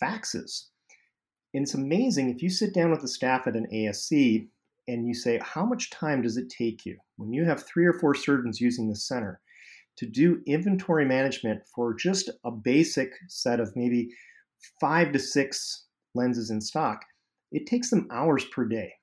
faxes. 0.01 0.65
And 1.53 1.63
it's 1.63 1.73
amazing 1.73 2.29
if 2.29 2.41
you 2.41 2.49
sit 2.49 2.73
down 2.73 2.91
with 2.91 3.01
the 3.01 3.07
staff 3.07 3.47
at 3.47 3.55
an 3.55 3.67
ASC 3.73 4.47
and 4.87 5.07
you 5.07 5.13
say, 5.13 5.39
How 5.43 5.65
much 5.65 5.89
time 5.89 6.21
does 6.21 6.37
it 6.37 6.49
take 6.49 6.85
you 6.85 6.97
when 7.17 7.33
you 7.33 7.45
have 7.45 7.63
three 7.63 7.85
or 7.85 7.93
four 7.93 8.15
surgeons 8.15 8.61
using 8.61 8.89
the 8.89 8.95
center 8.95 9.39
to 9.97 10.05
do 10.05 10.41
inventory 10.45 11.05
management 11.05 11.61
for 11.73 11.93
just 11.93 12.29
a 12.45 12.51
basic 12.51 13.13
set 13.27 13.59
of 13.59 13.75
maybe 13.75 14.09
five 14.79 15.11
to 15.13 15.19
six 15.19 15.85
lenses 16.15 16.49
in 16.49 16.61
stock? 16.61 17.03
It 17.51 17.67
takes 17.67 17.89
them 17.89 18.07
hours 18.11 18.45
per 18.45 18.65
day. 18.65 18.93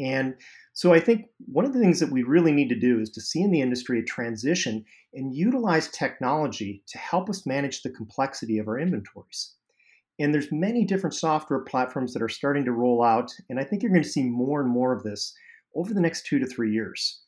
And 0.00 0.34
so 0.72 0.92
I 0.92 0.98
think 0.98 1.26
one 1.46 1.64
of 1.64 1.72
the 1.72 1.78
things 1.78 2.00
that 2.00 2.10
we 2.10 2.24
really 2.24 2.50
need 2.50 2.68
to 2.70 2.78
do 2.78 2.98
is 2.98 3.10
to 3.10 3.20
see 3.20 3.42
in 3.42 3.52
the 3.52 3.60
industry 3.60 4.00
a 4.00 4.02
transition 4.02 4.84
and 5.12 5.34
utilize 5.34 5.88
technology 5.88 6.82
to 6.88 6.98
help 6.98 7.30
us 7.30 7.46
manage 7.46 7.82
the 7.82 7.90
complexity 7.90 8.58
of 8.58 8.66
our 8.66 8.78
inventories. 8.78 9.54
And 10.18 10.34
there's 10.34 10.50
many 10.50 10.84
different 10.84 11.14
software 11.14 11.60
platforms 11.60 12.12
that 12.12 12.22
are 12.22 12.28
starting 12.28 12.64
to 12.64 12.72
roll 12.72 13.02
out, 13.02 13.32
and 13.48 13.60
I 13.60 13.64
think 13.64 13.82
you're 13.82 13.92
going 13.92 14.02
to 14.02 14.08
see 14.08 14.24
more 14.24 14.60
and 14.60 14.70
more 14.70 14.92
of 14.92 15.02
this 15.02 15.32
over 15.76 15.94
the 15.94 16.00
next 16.00 16.26
2 16.26 16.38
to 16.40 16.46
3 16.46 16.72
years. 16.72 17.20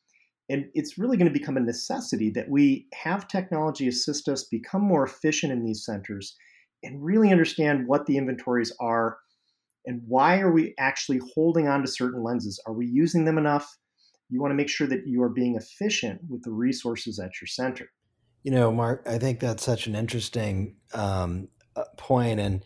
And 0.48 0.66
it's 0.74 0.98
really 0.98 1.16
going 1.16 1.32
to 1.32 1.38
become 1.38 1.56
a 1.56 1.60
necessity 1.60 2.30
that 2.30 2.48
we 2.48 2.86
have 2.94 3.26
technology 3.26 3.88
assist 3.88 4.28
us 4.28 4.44
become 4.44 4.82
more 4.82 5.04
efficient 5.04 5.52
in 5.52 5.64
these 5.64 5.84
centers 5.84 6.36
and 6.82 7.04
really 7.04 7.30
understand 7.30 7.88
what 7.88 8.06
the 8.06 8.16
inventories 8.16 8.72
are 8.78 9.18
and 9.86 10.02
why 10.06 10.40
are 10.40 10.50
we 10.50 10.74
actually 10.78 11.20
holding 11.34 11.68
on 11.68 11.82
to 11.82 11.88
certain 11.88 12.22
lenses? 12.22 12.60
Are 12.66 12.72
we 12.72 12.86
using 12.86 13.24
them 13.24 13.38
enough? 13.38 13.76
You 14.28 14.40
want 14.40 14.50
to 14.50 14.56
make 14.56 14.68
sure 14.68 14.88
that 14.88 15.06
you 15.06 15.22
are 15.22 15.28
being 15.28 15.54
efficient 15.54 16.20
with 16.28 16.42
the 16.42 16.50
resources 16.50 17.18
at 17.20 17.40
your 17.40 17.46
center. 17.46 17.88
You 18.42 18.50
know, 18.50 18.72
Mark, 18.72 19.06
I 19.06 19.18
think 19.18 19.40
that's 19.40 19.64
such 19.64 19.86
an 19.86 19.94
interesting 19.94 20.76
um, 20.92 21.48
uh, 21.76 21.84
point, 21.96 22.40
and 22.40 22.64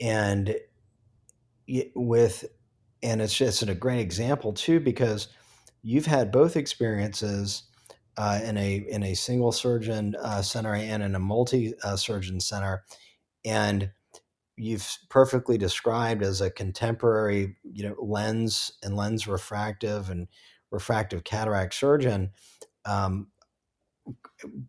and 0.00 0.56
with 1.94 2.44
and 3.02 3.22
it's 3.22 3.36
just 3.36 3.62
a 3.62 3.74
great 3.74 4.00
example 4.00 4.52
too 4.52 4.80
because 4.80 5.28
you've 5.82 6.06
had 6.06 6.32
both 6.32 6.56
experiences 6.56 7.64
uh, 8.16 8.40
in 8.44 8.56
a 8.56 8.84
in 8.88 9.02
a 9.02 9.14
single 9.14 9.52
surgeon 9.52 10.14
uh, 10.20 10.42
center 10.42 10.74
and 10.74 11.02
in 11.02 11.14
a 11.14 11.20
multi 11.20 11.74
uh, 11.82 11.96
surgeon 11.96 12.40
center, 12.40 12.84
and 13.44 13.90
you've 14.60 14.98
perfectly 15.08 15.56
described 15.56 16.22
as 16.22 16.40
a 16.40 16.50
contemporary, 16.50 17.56
you 17.64 17.88
know, 17.88 17.96
lens 17.98 18.72
and 18.82 18.96
lens 18.96 19.26
refractive 19.26 20.10
and 20.10 20.28
refractive 20.70 21.24
cataract 21.24 21.74
surgeon. 21.74 22.30
Um, 22.84 23.28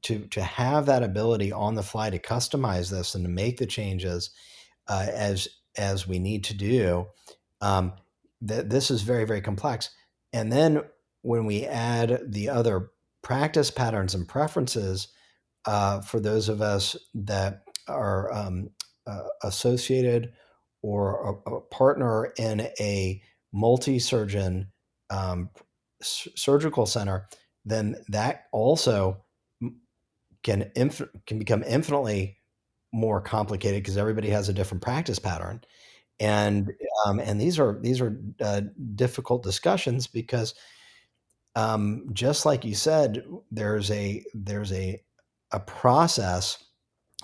to 0.03 0.27
to 0.27 0.41
have 0.41 0.85
that 0.85 1.03
ability 1.03 1.51
on 1.51 1.75
the 1.75 1.83
fly 1.83 2.09
to 2.09 2.19
customize 2.19 2.91
this 2.91 3.15
and 3.15 3.23
to 3.23 3.29
make 3.29 3.57
the 3.57 3.65
changes 3.65 4.29
uh, 4.87 5.07
as 5.11 5.47
as 5.77 6.07
we 6.07 6.19
need 6.19 6.43
to 6.43 6.53
do, 6.53 7.07
um, 7.61 7.93
this 8.41 8.91
is 8.91 9.01
very 9.01 9.25
very 9.25 9.41
complex. 9.41 9.89
And 10.33 10.51
then 10.51 10.81
when 11.21 11.45
we 11.45 11.65
add 11.65 12.21
the 12.27 12.49
other 12.49 12.91
practice 13.21 13.71
patterns 13.71 14.13
and 14.15 14.27
preferences 14.27 15.09
uh, 15.65 16.01
for 16.01 16.19
those 16.19 16.49
of 16.49 16.61
us 16.61 16.95
that 17.13 17.63
are 17.87 18.31
um, 18.33 18.69
associated 19.43 20.33
or 20.81 21.41
a, 21.45 21.55
a, 21.55 21.61
partner 21.61 22.33
in 22.37 22.61
a 22.79 23.21
multi-surgeon 23.53 24.71
um, 25.09 25.49
s- 26.01 26.27
surgical 26.35 26.85
center, 26.85 27.27
then 27.65 27.95
that 28.09 28.45
also 28.51 29.23
can 30.43 30.71
inf- 30.75 31.09
can 31.27 31.37
become 31.37 31.63
infinitely 31.63 32.37
more 32.93 33.21
complicated 33.21 33.83
because 33.83 33.97
everybody 33.97 34.29
has 34.29 34.49
a 34.49 34.53
different 34.53 34.81
practice 34.81 35.19
pattern, 35.19 35.61
and 36.19 36.71
um, 37.05 37.19
and 37.19 37.39
these 37.39 37.59
are 37.59 37.79
these 37.81 38.01
are 38.01 38.19
uh, 38.41 38.61
difficult 38.95 39.43
discussions 39.43 40.07
because 40.07 40.55
um, 41.55 42.07
just 42.13 42.45
like 42.45 42.65
you 42.65 42.75
said, 42.75 43.23
there's 43.51 43.91
a 43.91 44.23
there's 44.33 44.71
a 44.71 45.01
a 45.51 45.59
process 45.59 46.63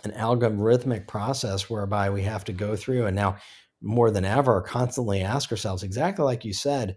an 0.04 0.12
algorithmic 0.12 1.08
process 1.08 1.70
whereby 1.70 2.10
we 2.10 2.22
have 2.22 2.44
to 2.46 2.54
go 2.54 2.76
through 2.76 3.06
and 3.06 3.16
now 3.16 3.38
more 3.82 4.12
than 4.12 4.26
ever 4.26 4.62
constantly 4.62 5.22
ask 5.22 5.52
ourselves 5.52 5.84
exactly 5.84 6.26
like 6.26 6.46
you 6.46 6.54
said 6.54 6.96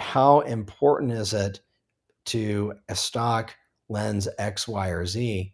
how 0.00 0.40
important 0.40 1.12
is 1.12 1.34
it 1.34 1.60
to 2.24 2.72
a 2.88 2.94
stock 2.94 3.54
lens 3.88 4.28
x 4.38 4.66
y 4.66 4.88
or 4.88 5.04
z? 5.04 5.52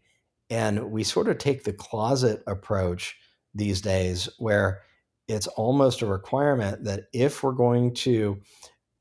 And 0.50 0.92
we 0.92 1.02
sort 1.02 1.28
of 1.28 1.38
take 1.38 1.64
the 1.64 1.72
closet 1.72 2.42
approach 2.46 3.16
these 3.54 3.80
days 3.80 4.28
where 4.38 4.82
it's 5.26 5.48
almost 5.48 6.02
a 6.02 6.06
requirement 6.06 6.84
that 6.84 7.04
if 7.12 7.42
we're 7.42 7.52
going 7.52 7.94
to 7.94 8.40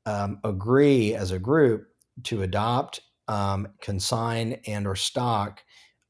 um, 0.06 0.40
agree 0.42 1.14
as 1.14 1.30
a 1.30 1.38
group 1.38 1.86
to 2.24 2.42
adopt 2.42 3.00
um, 3.28 3.68
consign 3.80 4.60
and 4.66 4.86
or 4.86 4.96
stock 4.96 5.62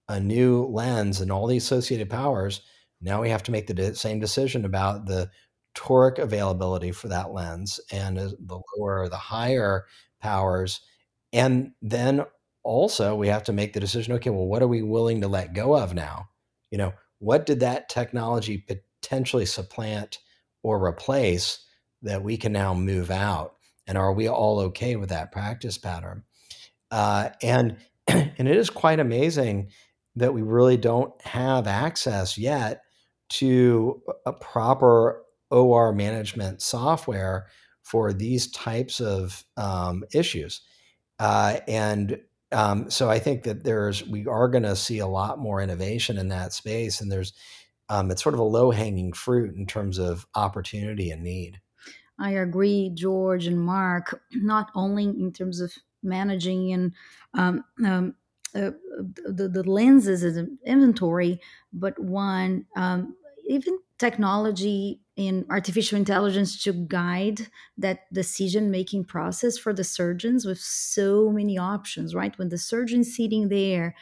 a 0.08 0.20
new 0.20 0.64
lens 0.66 1.20
and 1.20 1.30
all 1.30 1.46
the 1.46 1.56
associated 1.56 2.10
powers, 2.10 2.62
now 3.00 3.20
we 3.20 3.30
have 3.30 3.42
to 3.44 3.52
make 3.52 3.66
the 3.66 3.74
de- 3.74 3.94
same 3.94 4.20
decision 4.20 4.64
about 4.64 5.06
the 5.06 5.30
toric 5.74 6.18
availability 6.18 6.92
for 6.92 7.08
that 7.08 7.32
lens 7.32 7.80
and 7.90 8.16
the 8.16 8.60
lower 8.76 9.00
or 9.02 9.08
the 9.08 9.16
higher 9.16 9.84
powers. 10.20 10.80
And 11.32 11.72
then 11.82 12.24
also 12.62 13.14
we 13.14 13.28
have 13.28 13.44
to 13.44 13.52
make 13.52 13.72
the 13.72 13.80
decision 13.80 14.14
okay, 14.14 14.30
well, 14.30 14.46
what 14.46 14.62
are 14.62 14.68
we 14.68 14.82
willing 14.82 15.20
to 15.20 15.28
let 15.28 15.54
go 15.54 15.76
of 15.76 15.94
now? 15.94 16.28
You 16.70 16.78
know, 16.78 16.94
what 17.18 17.46
did 17.46 17.60
that 17.60 17.88
technology 17.88 18.58
potentially 18.58 19.46
supplant 19.46 20.18
or 20.62 20.84
replace 20.84 21.64
that 22.02 22.22
we 22.22 22.36
can 22.36 22.52
now 22.52 22.74
move 22.74 23.10
out? 23.10 23.56
and 23.86 23.96
are 23.96 24.12
we 24.12 24.28
all 24.28 24.60
okay 24.60 24.96
with 24.96 25.10
that 25.10 25.32
practice 25.32 25.78
pattern? 25.78 26.24
Uh, 26.90 27.30
and 27.42 27.76
and 28.08 28.48
it 28.48 28.56
is 28.56 28.70
quite 28.70 29.00
amazing 29.00 29.70
that 30.16 30.34
we 30.34 30.42
really 30.42 30.76
don't 30.76 31.12
have 31.22 31.66
access 31.66 32.36
yet 32.36 32.82
to 33.28 34.02
a 34.24 34.32
proper 34.32 35.22
OR 35.50 35.92
management 35.92 36.62
software 36.62 37.46
for 37.82 38.12
these 38.12 38.50
types 38.50 39.00
of 39.00 39.44
um, 39.56 40.04
issues. 40.12 40.62
Uh, 41.18 41.58
and 41.68 42.18
um, 42.52 42.90
so 42.90 43.08
I 43.08 43.18
think 43.18 43.44
that 43.44 43.64
there's 43.64 44.06
we 44.06 44.26
are 44.26 44.48
going 44.48 44.62
to 44.64 44.76
see 44.76 44.98
a 44.98 45.06
lot 45.06 45.38
more 45.38 45.60
innovation 45.60 46.18
in 46.18 46.28
that 46.28 46.52
space, 46.52 47.00
and 47.00 47.10
there's 47.10 47.32
um, 47.88 48.10
it's 48.10 48.22
sort 48.22 48.34
of 48.34 48.40
a 48.40 48.44
low 48.44 48.70
hanging 48.70 49.12
fruit 49.12 49.54
in 49.54 49.66
terms 49.66 49.98
of 49.98 50.26
opportunity 50.34 51.10
and 51.10 51.22
need. 51.22 51.60
I 52.18 52.30
agree, 52.32 52.90
George 52.94 53.46
and 53.46 53.60
Mark. 53.60 54.22
Not 54.32 54.70
only 54.74 55.04
in 55.04 55.32
terms 55.32 55.60
of 55.60 55.72
managing 56.02 56.72
and 56.72 56.92
um, 57.34 57.64
um, 57.84 58.14
uh, 58.56 58.70
the, 59.26 59.48
the 59.48 59.62
lenses 59.68 60.24
as 60.24 60.36
an 60.36 60.58
inventory, 60.64 61.40
but 61.72 61.98
one 61.98 62.66
um, 62.76 63.16
even 63.48 63.78
technology 63.98 65.00
in 65.16 65.46
artificial 65.48 65.96
intelligence 65.98 66.62
to 66.62 66.72
guide 66.72 67.48
that 67.78 68.12
decision 68.12 68.70
making 68.70 69.04
process 69.04 69.56
for 69.56 69.72
the 69.72 69.84
surgeons 69.84 70.44
with 70.44 70.58
so 70.60 71.30
many 71.30 71.56
options 71.56 72.14
right? 72.14 72.36
When 72.38 72.50
the 72.50 72.58
surgeon's 72.58 73.16
sitting 73.16 73.48
there 73.48 73.94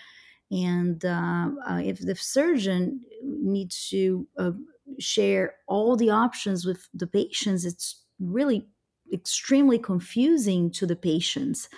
and 0.50 1.04
uh, 1.04 1.50
uh, 1.68 1.80
if 1.84 2.00
the 2.00 2.14
surgeon 2.14 3.02
needs 3.22 3.88
to 3.90 4.26
uh, 4.38 4.52
share 4.98 5.56
all 5.66 5.96
the 5.96 6.10
options 6.10 6.66
with 6.66 6.88
the 6.94 7.06
patients 7.06 7.64
it's 7.64 8.04
really 8.20 8.68
extremely 9.12 9.78
confusing 9.78 10.70
to 10.70 10.86
the 10.86 10.96
patients 10.96 11.68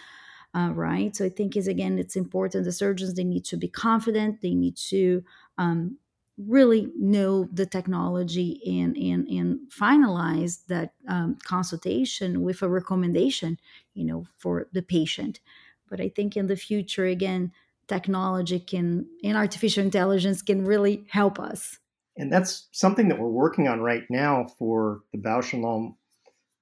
uh, 0.56 0.70
right 0.72 1.14
so 1.14 1.24
i 1.24 1.28
think 1.28 1.56
is 1.56 1.68
again 1.68 1.98
it's 1.98 2.16
important 2.16 2.64
the 2.64 2.72
surgeons 2.72 3.14
they 3.14 3.24
need 3.24 3.44
to 3.44 3.56
be 3.56 3.68
confident 3.68 4.40
they 4.40 4.54
need 4.54 4.76
to 4.76 5.22
um, 5.58 5.98
really 6.38 6.92
know 6.98 7.48
the 7.52 7.64
technology 7.64 8.60
and 8.66 8.96
and 8.96 9.26
and 9.28 9.58
finalize 9.70 10.66
that 10.66 10.92
um, 11.08 11.38
consultation 11.44 12.42
with 12.42 12.60
a 12.62 12.68
recommendation 12.68 13.58
you 13.94 14.04
know 14.04 14.26
for 14.36 14.66
the 14.72 14.82
patient. 14.82 15.40
But 15.88 16.00
i 16.00 16.08
think 16.08 16.36
in 16.36 16.46
the 16.46 16.56
future 16.56 17.06
again 17.06 17.52
technology 17.88 18.58
can 18.58 19.06
and 19.22 19.36
artificial 19.36 19.82
intelligence 19.84 20.42
can 20.42 20.64
really 20.64 21.04
help 21.08 21.38
us. 21.38 21.78
And 22.16 22.32
that's 22.32 22.68
something 22.72 23.08
that 23.08 23.18
we're 23.18 23.28
working 23.28 23.68
on 23.68 23.80
right 23.80 24.02
now 24.10 24.46
for 24.58 25.00
the 25.12 25.18
Bausch 25.18 25.52
and 25.52 25.62
Lomb 25.62 25.96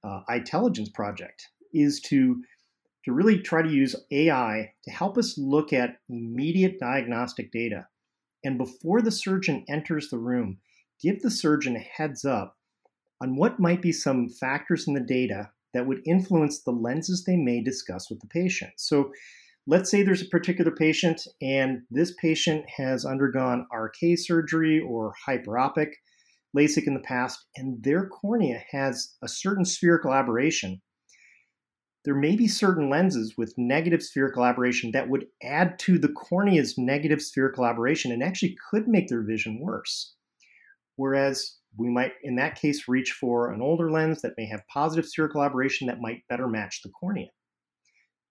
uh, 0.03 0.21
intelligence 0.29 0.89
project 0.89 1.47
is 1.73 1.99
to 2.01 2.43
to 3.05 3.13
really 3.13 3.39
try 3.39 3.61
to 3.61 3.69
use 3.69 3.95
AI 4.11 4.73
to 4.83 4.91
help 4.91 5.17
us 5.17 5.37
look 5.37 5.71
at 5.71 5.97
immediate 6.09 6.79
diagnostic 6.79 7.51
data 7.51 7.87
and 8.45 8.59
before 8.59 9.01
the 9.01 9.11
surgeon 9.11 9.65
enters 9.67 10.09
the 10.09 10.19
room, 10.19 10.59
give 11.01 11.21
the 11.21 11.31
surgeon 11.31 11.75
a 11.75 11.79
heads 11.79 12.23
up 12.23 12.55
on 13.19 13.35
what 13.35 13.59
might 13.59 13.81
be 13.81 13.91
some 13.91 14.29
factors 14.29 14.87
in 14.87 14.93
the 14.93 14.99
data 14.99 15.49
that 15.73 15.87
would 15.87 16.01
influence 16.05 16.61
the 16.61 16.71
lenses 16.71 17.23
they 17.23 17.35
may 17.35 17.61
discuss 17.61 18.09
with 18.09 18.19
the 18.21 18.27
patient. 18.27 18.71
So, 18.77 19.11
let's 19.67 19.89
say 19.89 20.03
there's 20.03 20.21
a 20.21 20.29
particular 20.29 20.71
patient 20.71 21.23
and 21.41 21.81
this 21.89 22.13
patient 22.21 22.65
has 22.77 23.03
undergone 23.03 23.65
RK 23.73 24.15
surgery 24.15 24.79
or 24.79 25.15
hyperopic 25.27 25.89
LASIK 26.55 26.85
in 26.85 26.93
the 26.93 26.99
past, 26.99 27.45
and 27.57 27.83
their 27.83 28.07
cornea 28.07 28.63
has 28.71 29.15
a 29.23 29.27
certain 29.27 29.65
spherical 29.65 30.13
aberration 30.13 30.81
there 32.05 32.15
may 32.15 32.35
be 32.35 32.47
certain 32.47 32.89
lenses 32.89 33.33
with 33.35 33.57
negative 33.57 34.01
spherical 34.01 34.45
aberration 34.45 34.91
that 34.91 35.09
would 35.09 35.25
add 35.43 35.77
to 35.79 35.97
the 35.97 36.09
cornea's 36.09 36.77
negative 36.77 37.21
spherical 37.21 37.65
aberration 37.65 38.11
and 38.11 38.23
actually 38.23 38.55
could 38.69 38.87
make 38.87 39.07
their 39.07 39.23
vision 39.23 39.59
worse. 39.59 40.13
Whereas 40.97 41.57
we 41.77 41.89
might, 41.89 42.13
in 42.23 42.35
that 42.35 42.55
case, 42.55 42.87
reach 42.87 43.11
for 43.11 43.51
an 43.51 43.61
older 43.61 43.91
lens 43.91 44.21
that 44.21 44.35
may 44.37 44.45
have 44.45 44.67
positive 44.71 45.05
spherical 45.05 45.43
aberration 45.43 45.87
that 45.87 45.99
might 45.99 46.27
better 46.29 46.47
match 46.47 46.81
the 46.83 46.89
cornea. 46.89 47.27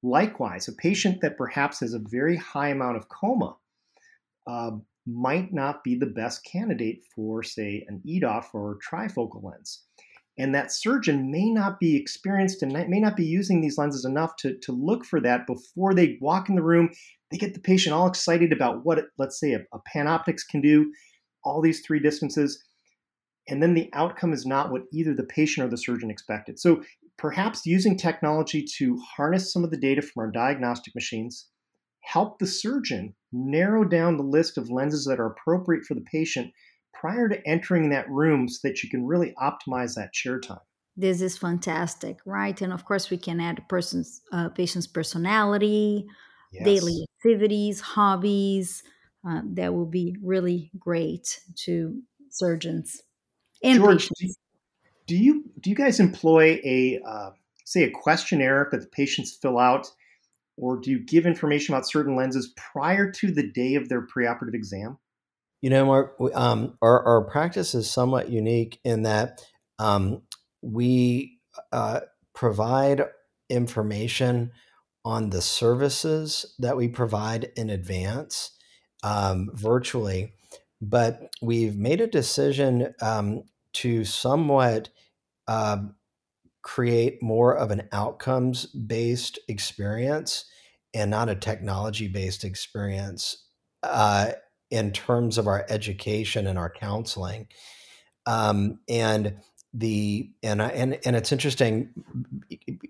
Likewise, 0.03 0.69
a 0.69 0.73
patient 0.73 1.21
that 1.21 1.37
perhaps 1.37 1.81
has 1.81 1.95
a 1.95 2.03
very 2.09 2.37
high 2.37 2.69
amount 2.69 2.97
of 2.97 3.09
coma 3.09 3.57
uh, 4.47 4.71
might 5.07 5.53
not 5.53 5.83
be 5.83 5.97
the 5.97 6.07
best 6.07 6.45
candidate 6.45 7.03
for, 7.15 7.43
say, 7.43 7.85
an 7.89 8.01
EDOF 8.07 8.47
or 8.55 8.79
trifocal 8.89 9.43
lens 9.43 9.83
and 10.37 10.55
that 10.55 10.73
surgeon 10.73 11.31
may 11.31 11.49
not 11.51 11.79
be 11.79 11.97
experienced 11.97 12.63
and 12.63 12.73
may 12.73 13.01
not 13.01 13.17
be 13.17 13.25
using 13.25 13.61
these 13.61 13.79
lenses 13.79 14.05
enough 14.05 14.35
to, 14.37 14.59
to 14.59 14.73
look 14.73 15.05
for 15.05 15.21
that 15.21 15.47
before 15.47 15.95
they 15.95 16.19
walk 16.21 16.49
in 16.49 16.57
the 16.57 16.63
room. 16.63 16.91
They 17.31 17.39
get 17.39 17.55
the 17.55 17.61
patient 17.61 17.95
all 17.95 18.09
excited 18.09 18.53
about 18.53 18.85
what 18.85 19.05
let's 19.19 19.39
say 19.39 19.53
a, 19.53 19.61
a 19.73 19.79
PanOptix 19.95 20.41
can 20.51 20.61
do 20.61 20.93
all 21.45 21.61
these 21.61 21.81
three 21.81 22.01
distances 22.01 22.65
and 23.49 23.63
then 23.63 23.75
the 23.75 23.91
outcome 23.93 24.33
is 24.33 24.47
not 24.47 24.71
what 24.71 24.85
either 24.93 25.15
the 25.15 25.25
patient 25.25 25.67
or 25.67 25.71
the 25.71 25.77
surgeon 25.77 26.11
expected. 26.11 26.59
So 26.59 26.83
perhaps 27.19 27.67
using 27.67 27.97
technology 27.97 28.65
to 28.79 28.99
harness 29.17 29.53
some 29.53 29.65
of 29.65 29.71
the 29.71 29.77
data 29.77 30.03
from 30.03 30.23
our 30.23 30.31
diagnostic 30.31 30.95
machines 30.95 31.49
help 32.01 32.39
the 32.39 32.47
surgeon 32.47 33.15
narrow 33.33 33.85
down 33.85 34.17
the 34.17 34.23
list 34.23 34.59
of 34.59 34.71
lenses 34.71 35.05
that 35.07 35.21
are 35.21 35.27
appropriate 35.27 35.85
for 35.85 35.95
the 35.95 36.05
patient 36.11 36.53
prior 36.99 37.29
to 37.29 37.47
entering 37.47 37.91
that 37.91 38.09
room 38.09 38.49
so 38.49 38.67
that 38.69 38.83
you 38.83 38.89
can 38.89 39.07
really 39.07 39.35
optimize 39.41 39.95
that 39.95 40.13
chair 40.13 40.41
time. 40.41 40.59
This 40.97 41.21
is 41.21 41.37
fantastic, 41.37 42.19
right? 42.25 42.61
And 42.61 42.73
of 42.73 42.85
course, 42.85 43.11
we 43.11 43.17
can 43.17 43.41
add 43.41 43.59
a 43.59 43.63
person's 43.63 44.23
uh, 44.33 44.49
patient's 44.51 44.87
personality, 44.87 46.07
yes. 46.53 46.65
daily 46.65 47.07
activities, 47.19 47.81
hobbies. 47.81 48.83
Uh, 49.27 49.41
that 49.55 49.73
will 49.73 49.87
be 49.87 50.15
really 50.23 50.71
great 50.79 51.41
to 51.57 51.99
surgeons 52.31 53.03
and 53.65 53.79
George, 53.79 54.11
patients. 54.11 54.39
Do 55.07 55.17
you 55.17 55.45
do 55.61 55.71
you 55.71 55.77
guys 55.77 55.99
employ 55.99 56.61
a 56.65 57.01
uh, 57.07 57.31
say 57.65 57.83
a 57.85 57.91
questionnaire 57.91 58.69
that 58.71 58.83
the 58.83 58.87
patients 58.89 59.37
fill 59.41 59.59
out, 59.59 59.91
or 60.57 60.79
do 60.79 60.91
you 60.91 61.01
give 61.01 61.27
information 61.27 61.75
about 61.75 61.89
certain 61.89 62.15
lenses 62.15 62.53
prior 62.57 63.11
to 63.11 63.31
the 63.31 63.51
day 63.51 63.75
of 63.75 63.89
their 63.89 64.07
preoperative 64.07 64.55
exam? 64.55 64.99
You 65.65 65.71
know, 65.71 65.87
Mark, 65.87 66.17
um, 66.35 66.77
our, 66.83 67.03
our 67.07 67.23
practice 67.23 67.75
is 67.75 67.91
somewhat 67.91 68.29
unique 68.29 68.81
in 68.85 69.05
that 69.05 69.41
um, 69.79 70.21
we 70.61 71.39
uh, 71.73 72.01
provide 72.35 73.05
information 73.49 74.53
on 75.07 75.31
the 75.31 75.41
services 75.41 76.55
that 76.59 76.77
we 76.77 76.89
provide 76.89 77.51
in 77.57 77.71
advance 77.71 78.51
um, 79.05 79.49
virtually, 79.55 80.35
but 80.83 81.31
we've 81.41 81.79
made 81.79 82.03
a 82.03 82.09
decision 82.09 82.95
um, 83.01 83.45
to 83.73 84.05
somewhat 84.05 84.91
uh, 85.49 85.79
create 86.61 87.23
more 87.23 87.57
of 87.57 87.71
an 87.71 87.89
outcomes 87.91 88.67
based 88.67 89.39
experience 89.49 90.45
and 90.93 91.11
not 91.11 91.31
a 91.31 91.35
technology 91.35 92.07
based 92.07 92.45
experience. 92.45 93.47
Uh, 93.83 94.33
in 94.75 94.91
terms 94.91 95.39
of 95.39 95.47
our 95.47 95.65
education 95.69 96.49
and 96.49 96.59
our 96.59 96.69
counseling. 96.69 97.47
Um, 98.27 98.81
and 98.89 99.37
the 99.73 100.33
and 100.43 100.61
I, 100.61 100.69
and 100.71 100.99
and 101.07 101.15
it's 101.15 101.31
interesting 101.31 101.91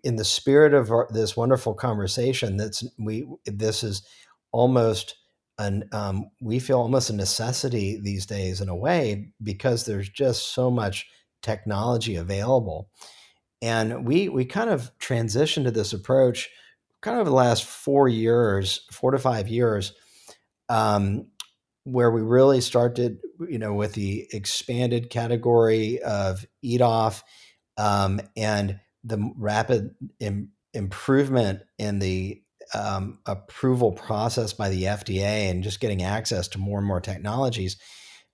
in 0.03 0.17
the 0.17 0.25
spirit 0.25 0.73
of 0.73 0.91
our, 0.91 1.09
this 1.11 1.37
wonderful 1.37 1.75
conversation. 1.75 2.57
That's 2.57 2.83
we 2.99 3.27
this 3.45 3.83
is 3.83 4.03
almost 4.51 5.17
an 5.59 5.89
um, 5.93 6.31
we 6.41 6.59
feel 6.59 6.79
almost 6.79 7.11
a 7.11 7.15
necessity 7.15 8.01
these 8.01 8.25
days 8.25 8.63
in 8.63 8.71
a 8.71 8.77
way 8.77 9.33
because 9.43 9.85
there's 9.85 10.09
just 10.09 10.55
so 10.55 10.71
much 10.71 11.07
technology 11.43 12.17
available, 12.17 12.89
and 13.61 14.07
we 14.07 14.31
we 14.31 14.47
kind 14.47 14.71
of 14.71 14.91
transitioned 14.99 15.65
to 15.65 15.71
this 15.71 15.93
approach 15.93 16.49
kind 17.03 17.19
of 17.19 17.27
the 17.27 17.33
last 17.33 17.65
four 17.65 18.09
years, 18.09 18.87
four 18.91 19.11
to 19.11 19.19
five 19.19 19.49
years, 19.49 19.93
um, 20.71 21.27
where 21.85 22.11
we 22.11 22.23
really 22.23 22.61
started, 22.61 23.19
you 23.49 23.59
know, 23.59 23.75
with 23.75 23.93
the 23.93 24.27
expanded 24.33 25.11
category 25.11 26.01
of 26.03 26.45
EDOF 26.65 27.23
um, 27.77 28.21
and 28.37 28.81
the 29.05 29.33
rapid 29.37 29.95
Im- 30.19 30.51
improvement 30.73 31.63
in 31.79 31.99
the 31.99 32.43
um, 32.73 33.19
approval 33.27 33.93
process 33.93 34.55
by 34.55 34.71
the 34.71 34.85
FDA 34.85 35.51
and 35.51 35.63
just 35.63 35.81
getting 35.81 36.03
access 36.03 36.49
to 36.49 36.59
more 36.59 36.79
and 36.79 36.89
more 36.89 37.01
technologies. 37.01 37.77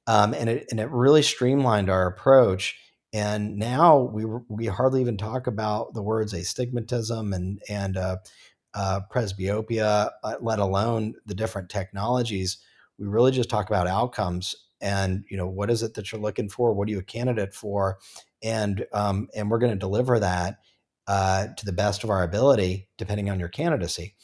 Um, 0.06 0.32
and, 0.32 0.48
it, 0.48 0.66
and 0.70 0.78
it 0.78 0.88
really 0.90 1.22
streamlined 1.22 1.90
our 1.90 2.06
approach. 2.06 2.78
And 3.12 3.56
now 3.56 3.98
we, 3.98 4.24
we 4.48 4.66
hardly 4.66 5.00
even 5.00 5.16
talk 5.16 5.48
about 5.48 5.94
the 5.94 6.02
words 6.02 6.32
astigmatism 6.32 7.32
and, 7.32 7.60
and 7.68 7.96
uh, 7.96 8.16
uh, 8.74 9.00
presbyopia, 9.12 10.10
uh, 10.22 10.34
let 10.40 10.60
alone 10.60 11.14
the 11.26 11.34
different 11.34 11.68
technologies 11.68 12.58
we 13.00 13.06
really 13.06 13.32
just 13.32 13.50
talk 13.50 13.68
about 13.68 13.88
outcomes 13.88 14.54
and 14.80 15.24
you 15.28 15.36
know 15.36 15.48
what 15.48 15.70
is 15.70 15.82
it 15.82 15.94
that 15.94 16.12
you're 16.12 16.20
looking 16.20 16.48
for 16.48 16.72
what 16.72 16.86
are 16.86 16.92
you 16.92 17.00
a 17.00 17.02
candidate 17.02 17.54
for 17.54 17.98
and 18.42 18.86
um, 18.92 19.28
and 19.34 19.50
we're 19.50 19.58
going 19.58 19.72
to 19.72 19.78
deliver 19.78 20.18
that 20.20 20.58
uh, 21.10 21.48
to 21.56 21.64
the 21.64 21.72
best 21.72 22.04
of 22.04 22.10
our 22.10 22.22
ability, 22.22 22.88
depending 22.96 23.30
on 23.30 23.40
your 23.40 23.48
candidacy. 23.48 24.14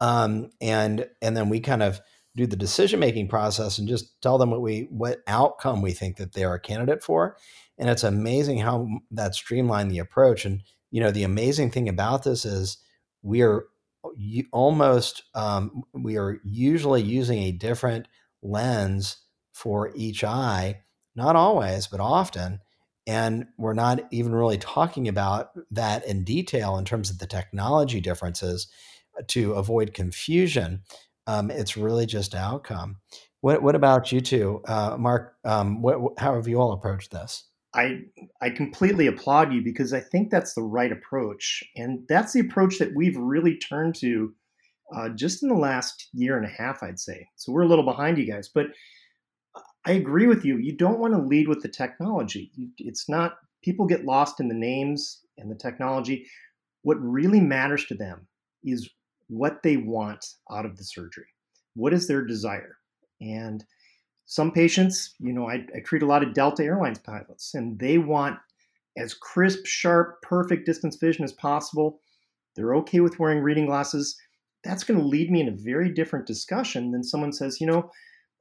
Um, 0.00 0.48
and 0.58 1.06
and 1.20 1.36
then 1.36 1.50
we 1.50 1.60
kind 1.60 1.82
of 1.82 2.00
do 2.34 2.46
the 2.46 2.56
decision 2.56 2.98
making 2.98 3.28
process 3.28 3.76
and 3.76 3.86
just 3.86 4.20
tell 4.22 4.38
them 4.38 4.50
what 4.50 4.62
we 4.62 4.88
what 4.90 5.18
outcome 5.26 5.82
we 5.82 5.92
think 5.92 6.16
that 6.16 6.32
they're 6.32 6.54
a 6.54 6.60
candidate 6.60 7.02
for. 7.02 7.36
And 7.76 7.90
it's 7.90 8.04
amazing 8.04 8.58
how 8.58 8.88
that 9.10 9.34
streamlined 9.34 9.90
the 9.90 9.98
approach. 9.98 10.46
And 10.46 10.62
you 10.90 11.02
know, 11.02 11.10
the 11.10 11.24
amazing 11.24 11.70
thing 11.70 11.90
about 11.90 12.22
this 12.22 12.46
is 12.46 12.78
we 13.22 13.42
are 13.42 13.64
almost 14.50 15.24
um, 15.34 15.82
we 15.92 16.16
are 16.16 16.38
usually 16.42 17.02
using 17.02 17.42
a 17.42 17.52
different 17.52 18.08
lens 18.42 19.18
for 19.52 19.92
each 19.94 20.24
eye, 20.24 20.82
not 21.14 21.36
always, 21.36 21.86
but 21.86 22.00
often. 22.00 22.60
And 23.06 23.46
we're 23.58 23.74
not 23.74 24.00
even 24.10 24.34
really 24.34 24.58
talking 24.58 25.08
about 25.08 25.50
that 25.70 26.06
in 26.06 26.24
detail 26.24 26.76
in 26.76 26.84
terms 26.84 27.10
of 27.10 27.18
the 27.18 27.26
technology 27.26 28.00
differences 28.00 28.68
to 29.28 29.54
avoid 29.54 29.94
confusion. 29.94 30.82
Um, 31.26 31.50
it's 31.50 31.76
really 31.76 32.06
just 32.06 32.34
outcome. 32.34 32.98
What, 33.40 33.62
what 33.62 33.74
about 33.74 34.12
you 34.12 34.20
two, 34.20 34.62
uh, 34.66 34.96
Mark? 34.98 35.34
Um, 35.44 35.82
what, 35.82 35.98
how 36.18 36.34
have 36.34 36.46
you 36.46 36.60
all 36.60 36.72
approached 36.72 37.10
this? 37.10 37.44
I 37.74 38.00
I 38.40 38.50
completely 38.50 39.06
applaud 39.06 39.52
you 39.52 39.62
because 39.62 39.92
I 39.92 40.00
think 40.00 40.30
that's 40.30 40.54
the 40.54 40.62
right 40.62 40.90
approach, 40.90 41.62
and 41.76 42.00
that's 42.08 42.32
the 42.32 42.40
approach 42.40 42.78
that 42.78 42.94
we've 42.96 43.16
really 43.16 43.56
turned 43.56 43.94
to 43.96 44.34
uh, 44.94 45.08
just 45.10 45.42
in 45.42 45.48
the 45.48 45.54
last 45.54 46.08
year 46.12 46.36
and 46.36 46.46
a 46.46 46.48
half, 46.48 46.82
I'd 46.82 46.98
say. 46.98 47.28
So 47.36 47.52
we're 47.52 47.62
a 47.62 47.68
little 47.68 47.84
behind 47.84 48.18
you 48.18 48.30
guys, 48.30 48.48
but 48.48 48.66
I 49.86 49.92
agree 49.92 50.26
with 50.26 50.44
you. 50.44 50.58
You 50.58 50.76
don't 50.76 50.98
want 50.98 51.14
to 51.14 51.20
lead 51.20 51.48
with 51.48 51.62
the 51.62 51.68
technology. 51.68 52.50
It's 52.78 53.08
not 53.08 53.38
people 53.62 53.86
get 53.86 54.04
lost 54.04 54.40
in 54.40 54.48
the 54.48 54.54
names 54.54 55.20
and 55.38 55.50
the 55.50 55.56
technology. 55.56 56.26
What 56.82 57.00
really 57.00 57.40
matters 57.40 57.86
to 57.86 57.94
them 57.94 58.26
is 58.64 58.90
what 59.28 59.62
they 59.62 59.76
want 59.76 60.24
out 60.50 60.66
of 60.66 60.76
the 60.76 60.84
surgery. 60.84 61.26
What 61.74 61.92
is 61.92 62.08
their 62.08 62.24
desire? 62.24 62.76
And 63.20 63.64
some 64.26 64.52
patients, 64.52 65.14
you 65.18 65.32
know, 65.32 65.48
I, 65.48 65.66
I 65.74 65.80
treat 65.84 66.02
a 66.02 66.06
lot 66.06 66.22
of 66.22 66.34
Delta 66.34 66.62
Airlines 66.62 66.98
pilots, 66.98 67.54
and 67.54 67.78
they 67.78 67.98
want 67.98 68.38
as 68.96 69.14
crisp, 69.14 69.66
sharp, 69.66 70.20
perfect 70.22 70.66
distance 70.66 70.96
vision 70.96 71.24
as 71.24 71.32
possible. 71.32 72.00
They're 72.54 72.74
okay 72.76 73.00
with 73.00 73.18
wearing 73.18 73.40
reading 73.40 73.66
glasses. 73.66 74.16
That's 74.64 74.84
going 74.84 75.00
to 75.00 75.06
lead 75.06 75.30
me 75.30 75.40
in 75.40 75.48
a 75.48 75.56
very 75.56 75.92
different 75.92 76.26
discussion 76.26 76.90
than 76.90 77.02
someone 77.02 77.32
says, 77.32 77.60
you 77.60 77.66
know, 77.66 77.90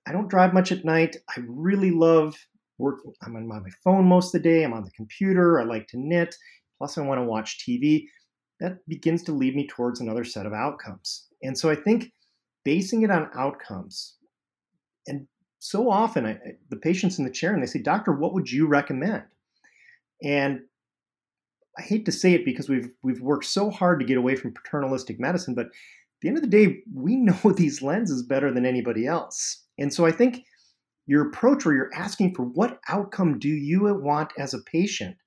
I 0.08 0.12
don't 0.12 0.30
drive 0.30 0.54
much 0.54 0.72
at 0.72 0.86
night. 0.86 1.16
I 1.30 1.42
really 1.48 1.92
love 1.92 2.36
working. 2.78 3.14
I'm 3.24 3.36
on 3.36 3.48
my 3.48 3.60
phone 3.84 4.06
most 4.06 4.34
of 4.34 4.42
the 4.42 4.50
day. 4.50 4.64
I'm 4.64 4.74
on 4.74 4.84
the 4.84 4.92
computer. 4.92 5.60
I 5.60 5.64
like 5.64 5.88
to 5.90 6.00
knit. 6.00 6.36
Plus, 6.78 6.98
I 6.98 7.02
want 7.02 7.20
to 7.20 7.26
watch 7.26 7.60
TV 7.60 8.06
that 8.60 8.78
begins 8.88 9.24
to 9.24 9.32
lead 9.32 9.56
me 9.56 9.68
towards 9.68 10.00
another 10.00 10.24
set 10.24 10.46
of 10.46 10.54
outcomes. 10.54 11.28
And 11.44 11.58
so 11.58 11.70
I 11.70 11.76
think 11.76 12.12
basing 12.66 13.04
it 13.04 13.12
on 13.12 13.30
outcomes, 13.34 14.16
and 15.08 15.28
so 15.60 15.90
often 15.90 16.26
I, 16.26 16.38
the 16.70 16.78
patients 16.78 17.20
in 17.20 17.26
the 17.26 17.32
chair 17.32 17.54
and 17.54 17.62
they 17.62 17.68
say, 17.68 17.82
Doctor, 17.82 18.14
what 18.14 18.34
would 18.34 18.50
you 18.50 18.68
recommend? 18.68 19.24
And 20.24 20.62
I 21.78 21.82
hate 21.82 22.06
to 22.06 22.12
say 22.12 22.34
it 22.34 22.44
because 22.46 22.68
we've 22.68 22.90
we've 23.04 23.22
worked 23.22 23.46
so 23.46 23.70
hard 23.70 24.00
to 24.00 24.06
get 24.06 24.18
away 24.18 24.36
from 24.36 24.54
paternalistic 24.54 25.20
medicine, 25.20 25.56
but 25.56 25.68
the 26.22 26.28
end 26.28 26.38
of 26.38 26.44
the 26.44 26.50
day, 26.50 26.84
we 26.94 27.16
know 27.16 27.52
these 27.56 27.82
lenses 27.82 28.24
better 28.24 28.54
than 28.54 28.66
anybody 28.66 29.06
else. 29.06 29.66
And 29.78 29.94
so 29.94 30.06
I 30.06 30.12
think 30.12 30.44
your 31.08 31.28
approach 31.28 31.66
where 31.66 31.74
you're 31.74 31.94
asking 31.96 32.36
for 32.36 32.44
what 32.44 32.80
outcome 32.88 33.40
do 33.40 33.50
you 33.50 33.94
want 34.02 34.32
as 34.38 34.54
a 34.54 34.62
patient 34.62 35.18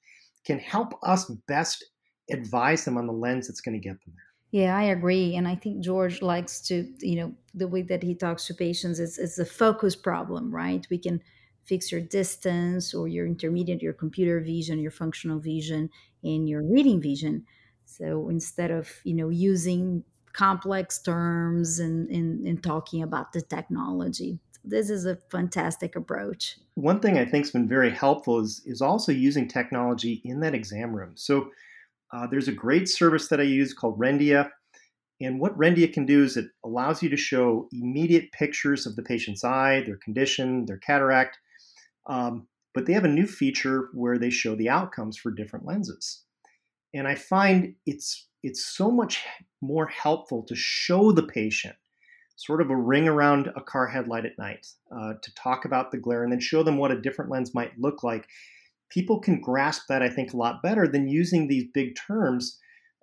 can 0.47 0.59
help 0.59 0.93
us 1.03 1.31
best 1.49 1.85
advise 2.31 2.85
them 2.85 2.97
on 2.97 3.07
the 3.07 3.13
lens 3.13 3.49
that's 3.49 3.61
going 3.61 3.81
to 3.81 3.89
get 3.89 4.01
them 4.05 4.15
there. 4.15 4.63
Yeah, 4.63 4.77
I 4.77 4.85
agree. 4.85 5.35
And 5.35 5.49
I 5.49 5.55
think 5.55 5.83
George 5.83 6.21
likes 6.21 6.61
to, 6.69 6.87
you 7.01 7.17
know, 7.17 7.33
the 7.55 7.69
way 7.69 7.83
that 7.83 8.03
he 8.03 8.15
talks 8.15 8.47
to 8.47 8.55
patients 8.55 9.01
is, 9.01 9.19
is 9.19 9.39
a 9.39 9.47
focus 9.47 9.97
problem, 9.97 10.55
right? 10.55 10.87
We 10.91 10.99
can 10.99 11.23
fix 11.65 11.91
your 11.91 12.03
distance 12.03 12.93
or 12.93 13.09
your 13.09 13.27
intermediate, 13.27 13.83
your 13.83 13.95
computer 13.95 14.41
vision, 14.41 14.79
your 14.79 14.91
functional 14.91 15.39
vision, 15.39 15.89
and 16.23 16.49
your 16.49 16.63
reading 16.63 17.01
vision. 17.01 17.47
So 17.87 18.29
instead 18.29 18.71
of, 18.71 18.91
you 19.05 19.15
know, 19.15 19.31
using 19.31 20.05
complex 20.33 21.01
terms 21.01 21.79
and, 21.79 22.11
in, 22.11 22.45
and 22.47 22.63
talking 22.63 23.03
about 23.03 23.33
the 23.33 23.43
technology, 23.43 24.39
this 24.65 24.91
is 24.91 25.07
a 25.07 25.17
fantastic 25.31 25.97
approach. 25.97 26.57
One 26.75 27.01
thing 27.01 27.19
I 27.19 27.25
think 27.25 27.45
has 27.45 27.51
been 27.51 27.69
very 27.69 27.91
helpful 27.91 28.41
is, 28.41 28.63
is 28.65 28.81
also 28.81 29.13
using 29.13 29.49
technology 29.49 30.23
in 30.25 30.41
that 30.41 30.55
exam 30.55 30.95
room. 30.95 31.13
So 31.17 31.51
uh, 32.13 32.27
there's 32.27 32.49
a 32.49 32.53
great 32.53 32.89
service 32.89 33.29
that 33.29 33.41
I 33.41 33.45
use 33.45 33.75
called 33.75 33.99
Rendia. 33.99 34.51
And 35.21 35.41
what 35.41 35.57
Rendia 35.57 35.93
can 35.93 36.07
do 36.07 36.23
is 36.23 36.37
it 36.37 36.47
allows 36.65 37.03
you 37.03 37.09
to 37.09 37.17
show 37.17 37.69
immediate 37.73 38.33
pictures 38.33 38.87
of 38.87 38.97
the 38.97 39.03
patient's 39.03 39.45
eye, 39.45 39.83
their 39.85 39.99
condition, 39.99 40.67
their 40.67 40.79
cataract. 40.79 41.39
Um, 42.07 42.49
but 42.75 42.87
they 42.87 42.93
have 42.93 43.05
a 43.05 43.09
new 43.09 43.27
feature 43.27 43.89
where 43.93 44.19
they 44.19 44.31
show 44.31 44.55
the 44.55 44.69
outcomes 44.69 45.17
for 45.17 45.31
different 45.31 45.67
lenses. 45.67 46.25
And 46.95 47.07
I 47.07 47.15
find 47.15 47.75
it's 47.87 48.29
it's 48.43 48.65
so 48.65 48.91
much 48.91 49.25
more 49.61 49.87
helpful 49.87 50.43
to 50.45 50.55
show 50.55 51.13
the 51.13 51.23
patient 51.23 51.77
sort 52.37 52.61
of 52.61 52.71
a 52.71 52.77
ring 52.77 53.07
around 53.07 53.49
a 53.55 53.61
car 53.61 53.87
headlight 53.87 54.25
at 54.25 54.39
night 54.39 54.67
uh, 54.91 55.13
to 55.23 55.35
talk 55.35 55.65
about 55.65 55.93
the 55.93 55.99
glare 55.99 56.25
and 56.25 56.33
then 56.33 56.41
show 56.41 56.63
them 56.63 56.77
what 56.77 56.91
a 56.91 57.01
different 57.01 57.31
lens 57.31 57.55
might 57.55 57.79
look 57.79 58.03
like 58.03 58.27
people 58.93 59.19
can 59.19 59.41
grasp 59.41 59.85
that, 59.89 60.03
I 60.03 60.09
think, 60.09 60.33
a 60.33 60.37
lot 60.37 60.63
better 60.63 60.87
than 60.87 61.09
using 61.09 61.49
these 61.49 61.65
big 61.73 61.97
terms 61.97 62.59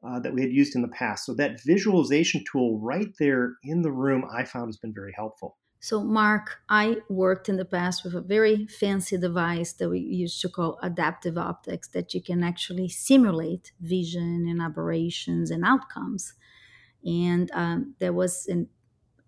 uh, 0.08 0.20
that 0.20 0.34
we 0.34 0.42
had 0.42 0.52
used 0.52 0.76
in 0.76 0.82
the 0.82 0.88
past. 0.88 1.26
So 1.26 1.34
that 1.36 1.62
visualization 1.64 2.44
tool 2.50 2.80
right 2.80 3.10
there 3.20 3.56
in 3.64 3.82
the 3.82 3.92
room, 3.92 4.24
I 4.32 4.46
found 4.46 4.68
has 4.68 4.78
been 4.78 4.94
very 4.94 5.14
helpful. 5.16 5.58
So, 5.82 6.04
Mark, 6.04 6.62
I 6.68 6.98
worked 7.10 7.48
in 7.48 7.56
the 7.56 7.64
past 7.66 8.04
with 8.04 8.14
a 8.14 8.22
very 8.22 8.68
fancy 8.68 9.18
device 9.18 9.72
that 9.74 9.90
we 9.90 10.00
used 10.00 10.42
to 10.42 10.50
call 10.50 10.78
adaptive 10.82 11.38
optics 11.38 11.88
that 11.90 12.14
you 12.14 12.22
can 12.22 12.44
actually 12.44 12.90
simulate 12.90 13.72
vision 13.80 14.46
and 14.48 14.62
aberrations 14.62 15.50
and 15.52 15.64
outcomes. 15.64 16.34
And 17.06 17.52
um, 17.54 17.96
there 18.00 18.14
was 18.14 18.48
an, 18.48 18.70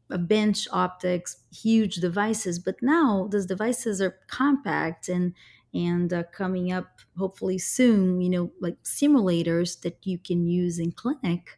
a 0.10 0.18
bench 0.18 0.68
optics, 0.72 1.38
huge 1.54 1.96
devices, 1.98 2.60
but 2.60 2.82
now 2.82 3.28
those 3.32 3.46
devices 3.46 4.02
are 4.02 4.20
compact 4.28 5.10
and 5.10 5.34
and 5.74 6.12
uh, 6.14 6.24
coming 6.34 6.72
up 6.72 7.00
hopefully 7.18 7.58
soon 7.58 8.20
you 8.22 8.30
know 8.30 8.52
like 8.60 8.82
simulators 8.84 9.82
that 9.82 9.98
you 10.06 10.18
can 10.20 10.46
use 10.46 10.78
in 10.80 10.92
clinic 10.92 11.58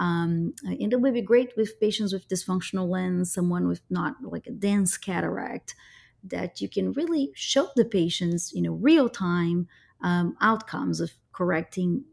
um, 0.00 0.52
and 0.64 0.92
it 0.92 1.00
would 1.00 1.14
be 1.14 1.22
great 1.22 1.52
with 1.56 1.78
patients 1.78 2.12
with 2.12 2.28
dysfunctional 2.28 2.88
lens 2.88 3.32
someone 3.32 3.68
with 3.68 3.82
not 3.90 4.16
like 4.22 4.46
a 4.48 4.52
dense 4.52 4.98
cataract 4.98 5.74
that 6.24 6.60
you 6.60 6.68
can 6.68 6.92
really 6.92 7.30
show 7.34 7.68
the 7.76 7.84
patients 7.84 8.52
you 8.52 8.62
know 8.62 8.72
real 8.72 9.08
time 9.08 9.68
um, 10.02 10.36
outcomes 10.40 11.00
of 11.00 11.12
correcting 11.32 12.04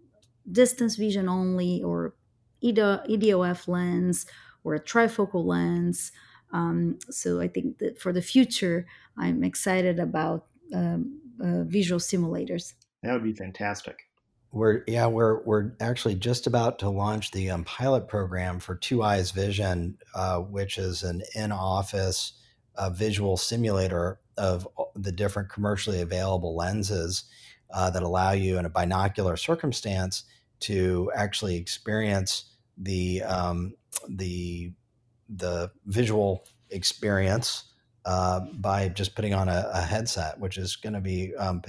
distance 0.52 0.96
vision 0.96 1.28
only 1.28 1.82
or 1.82 2.14
EDOF 2.64 3.68
lens 3.68 4.26
or 4.64 4.76
a 4.76 4.80
trifocal 4.80 5.46
lens 5.46 6.12
um, 6.52 6.98
so 7.10 7.42
I 7.42 7.48
think 7.48 7.80
that 7.80 8.00
for 8.00 8.14
the 8.14 8.22
future, 8.22 8.86
I'm 9.18 9.44
excited 9.44 10.00
about 10.00 10.48
um, 10.74 11.20
uh, 11.42 11.64
visual 11.64 12.00
simulators. 12.00 12.74
That 13.04 13.14
would 13.14 13.24
be 13.24 13.34
fantastic. 13.34 14.07
We're 14.58 14.84
yeah 14.88 15.06
we're 15.06 15.44
we're 15.44 15.74
actually 15.80 16.16
just 16.16 16.48
about 16.48 16.80
to 16.80 16.90
launch 16.90 17.30
the 17.30 17.52
um, 17.52 17.64
pilot 17.64 18.08
program 18.08 18.60
for 18.60 18.76
2EyesVision, 18.76 19.94
uh, 20.16 20.40
which 20.40 20.80
is 20.80 21.04
an 21.04 21.22
in-office 21.36 22.34
uh, 22.76 22.90
visual 22.90 23.38
simulator 23.38 24.20
of 24.36 24.68
the 24.96 25.12
different 25.12 25.50
commercially 25.50 26.02
available 26.02 26.56
lenses 26.56 27.26
uh, 27.72 27.92
that 27.92 28.02
allow 28.02 28.32
you 28.32 28.58
in 28.58 28.66
a 28.66 28.70
binocular 28.70 29.38
circumstance 29.38 30.24
to 30.62 31.12
actually 31.14 31.56
experience 31.56 32.56
the 32.78 33.22
um, 33.22 33.76
the 34.10 34.72
the 35.30 35.70
visual 35.86 36.48
experience 36.72 37.66
uh, 38.06 38.40
by 38.54 38.90
just 38.90 39.16
putting 39.16 39.36
on 39.36 39.50
a, 39.50 39.70
a 39.72 39.82
headset, 39.82 40.40
which 40.40 40.58
is 40.58 40.78
going 40.78 40.94
to 40.94 41.02
be 41.02 41.36
um, 41.36 41.62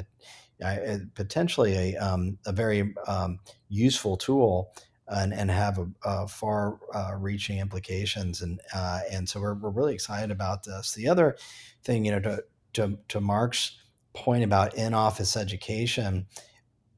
potentially 1.14 1.74
a, 1.74 1.96
um, 1.96 2.38
a 2.46 2.52
very 2.52 2.94
um, 3.06 3.38
useful 3.68 4.16
tool 4.16 4.72
and, 5.06 5.32
and 5.32 5.50
have 5.50 5.78
a, 5.78 5.86
a 6.04 6.28
far 6.28 6.78
uh, 6.94 7.12
reaching 7.18 7.58
implications. 7.58 8.42
And, 8.42 8.60
uh, 8.74 9.00
and 9.10 9.28
so 9.28 9.40
we're, 9.40 9.54
we're 9.54 9.70
really 9.70 9.94
excited 9.94 10.30
about 10.30 10.64
this. 10.64 10.92
The 10.92 11.08
other 11.08 11.36
thing, 11.84 12.04
you 12.04 12.12
know, 12.12 12.20
to, 12.20 12.44
to, 12.74 12.98
to 13.08 13.20
Mark's 13.20 13.78
point 14.14 14.44
about 14.44 14.74
in-office 14.74 15.36
education 15.36 16.26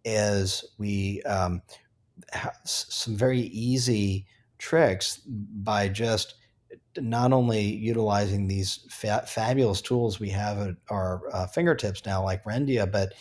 is 0.04 0.64
we 0.78 1.22
um, 1.22 1.62
have 2.32 2.56
some 2.64 3.16
very 3.16 3.40
easy 3.40 4.26
tricks 4.58 5.20
by 5.26 5.88
just 5.88 6.34
not 6.98 7.32
only 7.32 7.60
utilizing 7.60 8.48
these 8.48 8.86
fa- 8.90 9.24
fabulous 9.26 9.80
tools 9.80 10.18
we 10.18 10.30
have 10.30 10.58
at 10.58 10.74
our 10.88 11.22
uh, 11.32 11.46
fingertips 11.46 12.04
now, 12.04 12.24
like 12.24 12.44
Rendia, 12.44 12.90
but 12.90 13.12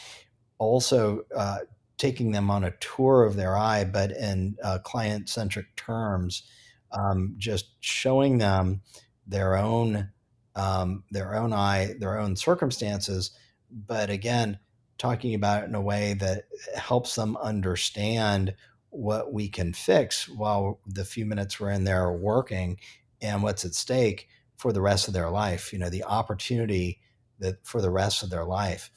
also 0.60 1.24
uh, 1.36 1.60
taking 1.98 2.32
them 2.32 2.52
on 2.52 2.63
a 2.63 2.74
tour 2.80 3.24
of 3.24 3.36
their 3.36 3.58
eye, 3.58 3.84
but 3.84 4.12
in 4.12 4.56
uh, 4.63 4.80
client 4.80 5.30
centric 5.30 5.76
terms, 5.76 6.43
um, 6.91 7.36
just 7.38 7.72
showing 7.80 8.38
them 8.38 8.82
their 9.28 9.58
own 9.58 10.10
um, 10.56 11.04
their 11.12 11.36
own 11.36 11.54
eye, 11.54 11.95
their 12.00 12.19
own 12.19 12.36
circumstances, 12.36 13.32
but 13.72 14.10
again, 14.10 14.60
talking 14.98 15.34
about 15.34 15.63
it 15.63 15.67
in 15.67 15.76
a 15.76 15.82
way 15.82 16.13
that 16.15 16.45
helps 16.76 17.15
them 17.15 17.38
understand 17.38 18.54
what 18.89 19.32
we 19.32 19.48
can 19.48 19.72
fix 19.74 20.28
while 20.28 20.80
the 20.86 21.06
few 21.06 21.26
minutes 21.26 21.60
we're 21.60 21.69
in 21.69 21.84
there 21.86 22.12
working 22.12 22.78
and 23.22 23.41
what's 23.43 23.63
at 23.63 23.76
stake 23.76 24.28
for 24.58 24.74
the 24.74 24.82
rest 24.82 25.08
of 25.08 25.13
their 25.13 25.30
life. 25.30 25.72
You 25.72 25.80
know, 25.80 25.89
the 25.89 26.04
opportunity 26.04 27.00
that 27.39 27.65
for 27.65 27.82
the 27.82 27.91
rest 27.91 28.24
of 28.24 28.30
their 28.30 28.43
life, 28.43 28.91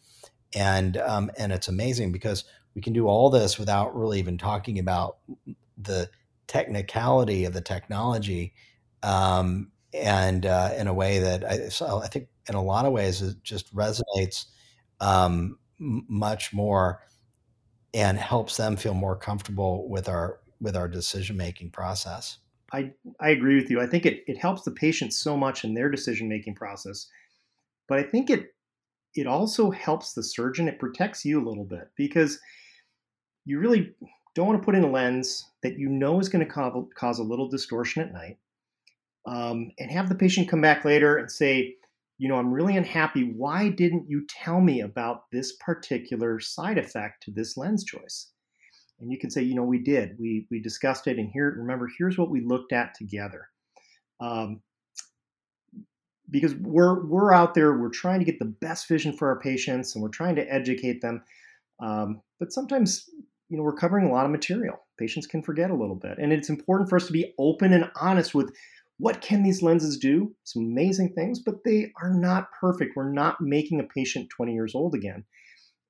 and 0.55 0.97
um, 0.97 1.31
and 1.39 1.53
it's 1.53 1.69
amazing 1.69 2.13
because 2.13 2.45
we 2.75 2.83
can 2.83 2.93
do 2.93 3.07
all 3.07 3.31
this 3.31 3.59
without 3.59 3.97
really 3.97 4.19
even 4.19 4.39
talking 4.39 4.79
about 4.79 5.19
the 5.77 6.09
technicality 6.47 7.45
of 7.45 7.53
the 7.53 7.61
technology 7.61 8.55
um, 9.03 9.71
and 9.93 10.47
uh, 10.47 10.71
in 10.77 10.87
a 10.87 10.95
way 10.95 11.19
that 11.19 11.45
I, 11.45 11.69
so 11.69 12.01
I 12.03 12.09
think 12.09 12.29
in 12.49 12.55
a 12.55 12.63
lot 12.63 12.87
of 12.87 12.93
ways 12.93 13.23
it 13.23 13.43
just 13.43 13.75
resonates 13.75 14.47
um, 15.01 15.59
much 15.79 16.53
more 16.53 17.03
and 17.95 18.19
helps 18.19 18.57
them 18.57 18.77
feel 18.77 18.95
more 18.95 19.17
comfortable 19.17 19.89
with 19.89 20.09
our 20.09 20.41
with 20.61 20.77
our 20.77 20.89
decision 20.89 21.37
making 21.37 21.71
process. 21.71 22.39
I, 22.73 22.93
I 23.21 23.31
agree 23.31 23.57
with 23.57 23.69
you. 23.69 23.81
I 23.81 23.87
think 23.87 24.07
it, 24.07 24.25
it 24.27 24.39
helps 24.39 24.63
the 24.63 24.71
patient 24.71 25.13
so 25.13 25.37
much 25.37 25.65
in 25.65 25.75
their 25.75 25.91
decision 25.91 26.29
making 26.29 26.55
process, 26.55 27.09
but 27.87 27.99
I 27.99 28.05
think 28.05 28.31
it 28.31 28.55
it 29.15 29.27
also 29.27 29.71
helps 29.71 30.13
the 30.13 30.23
surgeon. 30.23 30.69
It 30.69 30.79
protects 30.79 31.25
you 31.25 31.41
a 31.41 31.47
little 31.47 31.65
bit 31.65 31.91
because 31.97 32.39
you 33.45 33.59
really 33.59 33.95
don't 34.35 34.47
want 34.47 34.61
to 34.61 34.65
put 34.65 34.75
in 34.75 34.85
a 34.85 34.91
lens 34.91 35.45
that 35.63 35.79
you 35.79 35.89
know 35.89 36.19
is 36.21 36.29
going 36.29 36.47
to 36.47 36.87
cause 36.95 37.19
a 37.19 37.25
little 37.25 37.49
distortion 37.49 38.03
at 38.03 38.13
night 38.13 38.39
um, 39.27 39.71
and 39.79 39.91
have 39.91 40.09
the 40.09 40.15
patient 40.15 40.49
come 40.49 40.61
back 40.61 40.85
later 40.85 41.17
and 41.17 41.31
say, 41.31 41.77
you 42.19 42.29
know, 42.29 42.37
I'm 42.37 42.53
really 42.53 42.77
unhappy. 42.77 43.33
Why 43.37 43.69
didn't 43.69 44.09
you 44.09 44.27
tell 44.29 44.61
me 44.61 44.81
about 44.81 45.31
this 45.33 45.57
particular 45.57 46.41
side 46.41 46.79
effect 46.79 47.25
to 47.25 47.31
this 47.33 47.57
lens 47.57 47.85
choice? 47.85 48.31
And 49.01 49.11
you 49.11 49.19
can 49.19 49.31
say, 49.31 49.43
you 49.43 49.55
know, 49.55 49.65
we 49.65 49.83
did. 49.83 50.17
We 50.21 50.47
we 50.51 50.61
discussed 50.61 51.09
it, 51.09 51.19
and 51.19 51.29
here, 51.33 51.57
remember, 51.59 51.91
here's 51.99 52.17
what 52.17 52.31
we 52.31 52.41
looked 52.41 52.73
at 52.73 52.95
together. 52.95 53.49
Um, 54.21 54.61
because 56.33 56.55
we're 56.57 57.05
we're 57.07 57.33
out 57.33 57.55
there, 57.55 57.79
we're 57.79 57.91
trying 57.91 58.19
to 58.19 58.25
get 58.25 58.39
the 58.41 58.47
best 58.47 58.89
vision 58.89 59.13
for 59.13 59.29
our 59.29 59.39
patients, 59.39 59.95
and 59.95 60.03
we're 60.03 60.09
trying 60.09 60.35
to 60.37 60.53
educate 60.53 61.01
them. 61.03 61.23
Um, 61.81 62.23
but 62.41 62.53
sometimes 62.53 63.09
you 63.49 63.57
know 63.57 63.63
we're 63.63 63.77
covering 63.77 64.07
a 64.07 64.13
lot 64.13 64.25
of 64.25 64.33
material. 64.33 64.79
Patients 64.99 65.27
can 65.27 65.43
forget 65.43 65.71
a 65.71 65.77
little 65.77 65.95
bit. 65.95 66.19
And 66.19 66.33
it's 66.33 66.49
important 66.49 66.89
for 66.89 66.97
us 66.97 67.07
to 67.07 67.13
be 67.13 67.35
open 67.39 67.73
and 67.73 67.91
honest 68.01 68.35
with 68.35 68.53
what 68.99 69.21
can 69.21 69.43
these 69.43 69.63
lenses 69.63 69.99
do? 69.99 70.35
Some 70.45 70.65
amazing 70.65 71.13
things 71.15 71.41
but 71.41 71.65
they 71.65 71.93
are 72.03 72.15
not 72.15 72.49
perfect. 72.61 72.97
We're 72.97 73.13
not 73.13 73.41
making 73.41 73.81
a 73.81 73.95
patient 73.95 74.31
20 74.35 74.55
years 74.55 74.75
old 74.75 74.95
again. 74.95 75.25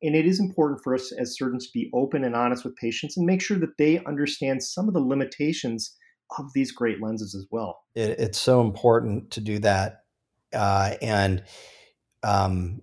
And 0.02 0.16
it 0.16 0.26
is 0.26 0.40
important 0.40 0.81
for 0.83 0.94
us 0.94 1.12
as 1.12 1.37
surgeons 1.37 1.66
to 1.66 1.72
be 1.72 1.90
open 1.94 2.24
and 2.24 2.35
honest 2.35 2.64
with 2.64 2.74
patients 2.76 3.16
and 3.16 3.24
make 3.24 3.40
sure 3.40 3.59
that 3.59 3.78
they 3.78 4.02
understand 4.05 4.62
some 4.62 4.88
of 4.88 4.94
the 4.94 5.00
limitations 5.00 5.96
of 6.38 6.46
these 6.55 6.72
great 6.72 7.00
lenses 7.00 7.35
as 7.35 7.46
well. 7.50 7.83
It, 7.94 8.18
it's 8.18 8.40
so 8.40 8.62
important 8.62 9.31
to 9.33 9.40
do 9.40 9.59
that 9.61 10.02
uh, 10.55 10.95
and 11.03 11.43
um, 12.23 12.83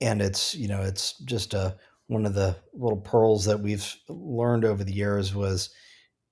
and 0.00 0.20
it's 0.20 0.54
you 0.54 0.68
know 0.68 0.82
it's 0.82 1.18
just 1.20 1.54
a 1.54 1.76
one 2.06 2.26
of 2.26 2.34
the 2.34 2.56
little 2.74 3.00
pearls 3.00 3.44
that 3.46 3.60
we've 3.60 3.96
learned 4.08 4.64
over 4.64 4.84
the 4.84 4.92
years 4.92 5.34
was 5.34 5.70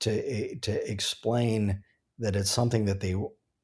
to 0.00 0.10
eh, 0.10 0.54
to 0.60 0.90
explain 0.90 1.82
that 2.18 2.36
it's 2.36 2.50
something 2.50 2.84
that 2.84 3.00
they 3.00 3.16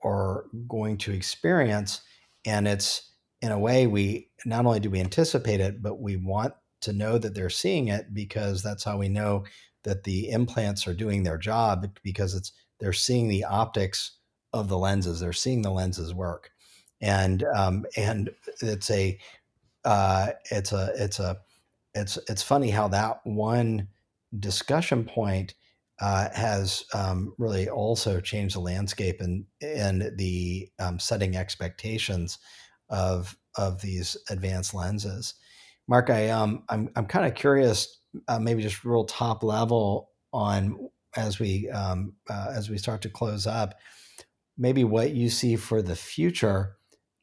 are 0.03 0.47
going 0.69 0.97
to 0.97 1.13
experience 1.13 2.01
and 2.45 2.67
it's 2.67 3.13
in 3.43 3.53
a 3.53 3.59
way 3.59 3.87
we 3.87 4.31
not 4.47 4.65
only 4.65 4.81
do 4.81 4.91
we 4.91 5.01
anticipate 5.01 5.61
it 5.61 5.83
but 5.83 6.01
we 6.01 6.17
want 6.17 6.55
to 6.81 6.93
know 6.93 7.19
that 7.19 7.35
they're 7.35 7.51
seeing 7.51 7.89
it 7.89 8.15
because 8.15 8.63
that's 8.63 8.85
how 8.85 8.97
we 8.97 9.09
know 9.09 9.45
that 9.85 10.05
the 10.05 10.31
implants 10.31 10.87
are 10.87 10.95
doing 10.95 11.23
their 11.23 11.39
job 11.39 11.87
because 12.03 12.35
it's 12.35 12.53
they're 12.81 12.93
seeing 12.93 13.29
the 13.29 13.45
optics 13.45 14.19
of 14.53 14.69
the 14.69 14.79
lenses 14.79 15.21
they're 15.21 15.33
seeing 15.33 15.63
the 15.63 15.71
lenses 15.71 16.15
work 16.15 16.51
and 17.01 17.45
um, 17.55 17.87
and 17.97 18.31
it's 18.61 18.91
a 18.91 19.19
uh, 19.85 20.29
it's 20.51 20.73
a 20.73 20.93
it's 20.97 21.19
a 21.19 21.39
it's 21.95 22.19
it's 22.29 22.43
funny 22.43 22.71
how 22.71 22.89
that 22.89 23.21
one 23.25 23.89
discussion 24.39 25.05
point 25.05 25.55
uh, 26.01 26.29
has 26.33 26.85
um, 26.95 27.35
really 27.39 27.69
also 27.69 28.21
changed 28.21 28.55
the 28.55 28.61
landscape 28.61 29.21
and 29.21 29.45
and 29.61 30.13
the 30.17 30.69
um, 30.79 30.99
setting 30.99 31.37
expectations 31.37 32.39
of 32.89 33.37
of 33.57 33.81
these 33.81 34.17
advanced 34.31 34.75
lenses. 34.75 35.35
Mark, 35.89 36.11
I 36.11 36.29
um 36.29 36.65
I'm 36.69 36.91
I'm 36.97 37.07
kind 37.07 37.27
of 37.27 37.35
curious, 37.35 38.01
uh, 38.29 38.39
maybe 38.39 38.63
just 38.63 38.85
real 38.85 39.05
top 39.05 39.43
level 39.43 40.11
on 40.33 40.89
as 41.17 41.39
we 41.39 41.69
um, 41.71 42.15
uh, 42.29 42.53
as 42.55 42.69
we 42.69 42.79
start 42.79 43.03
to 43.03 43.11
close 43.11 43.47
up, 43.47 43.75
maybe 44.57 44.85
what 44.85 45.13
you 45.13 45.31
see 45.31 45.57
for 45.57 45.83
the 45.83 45.97
future 45.97 46.78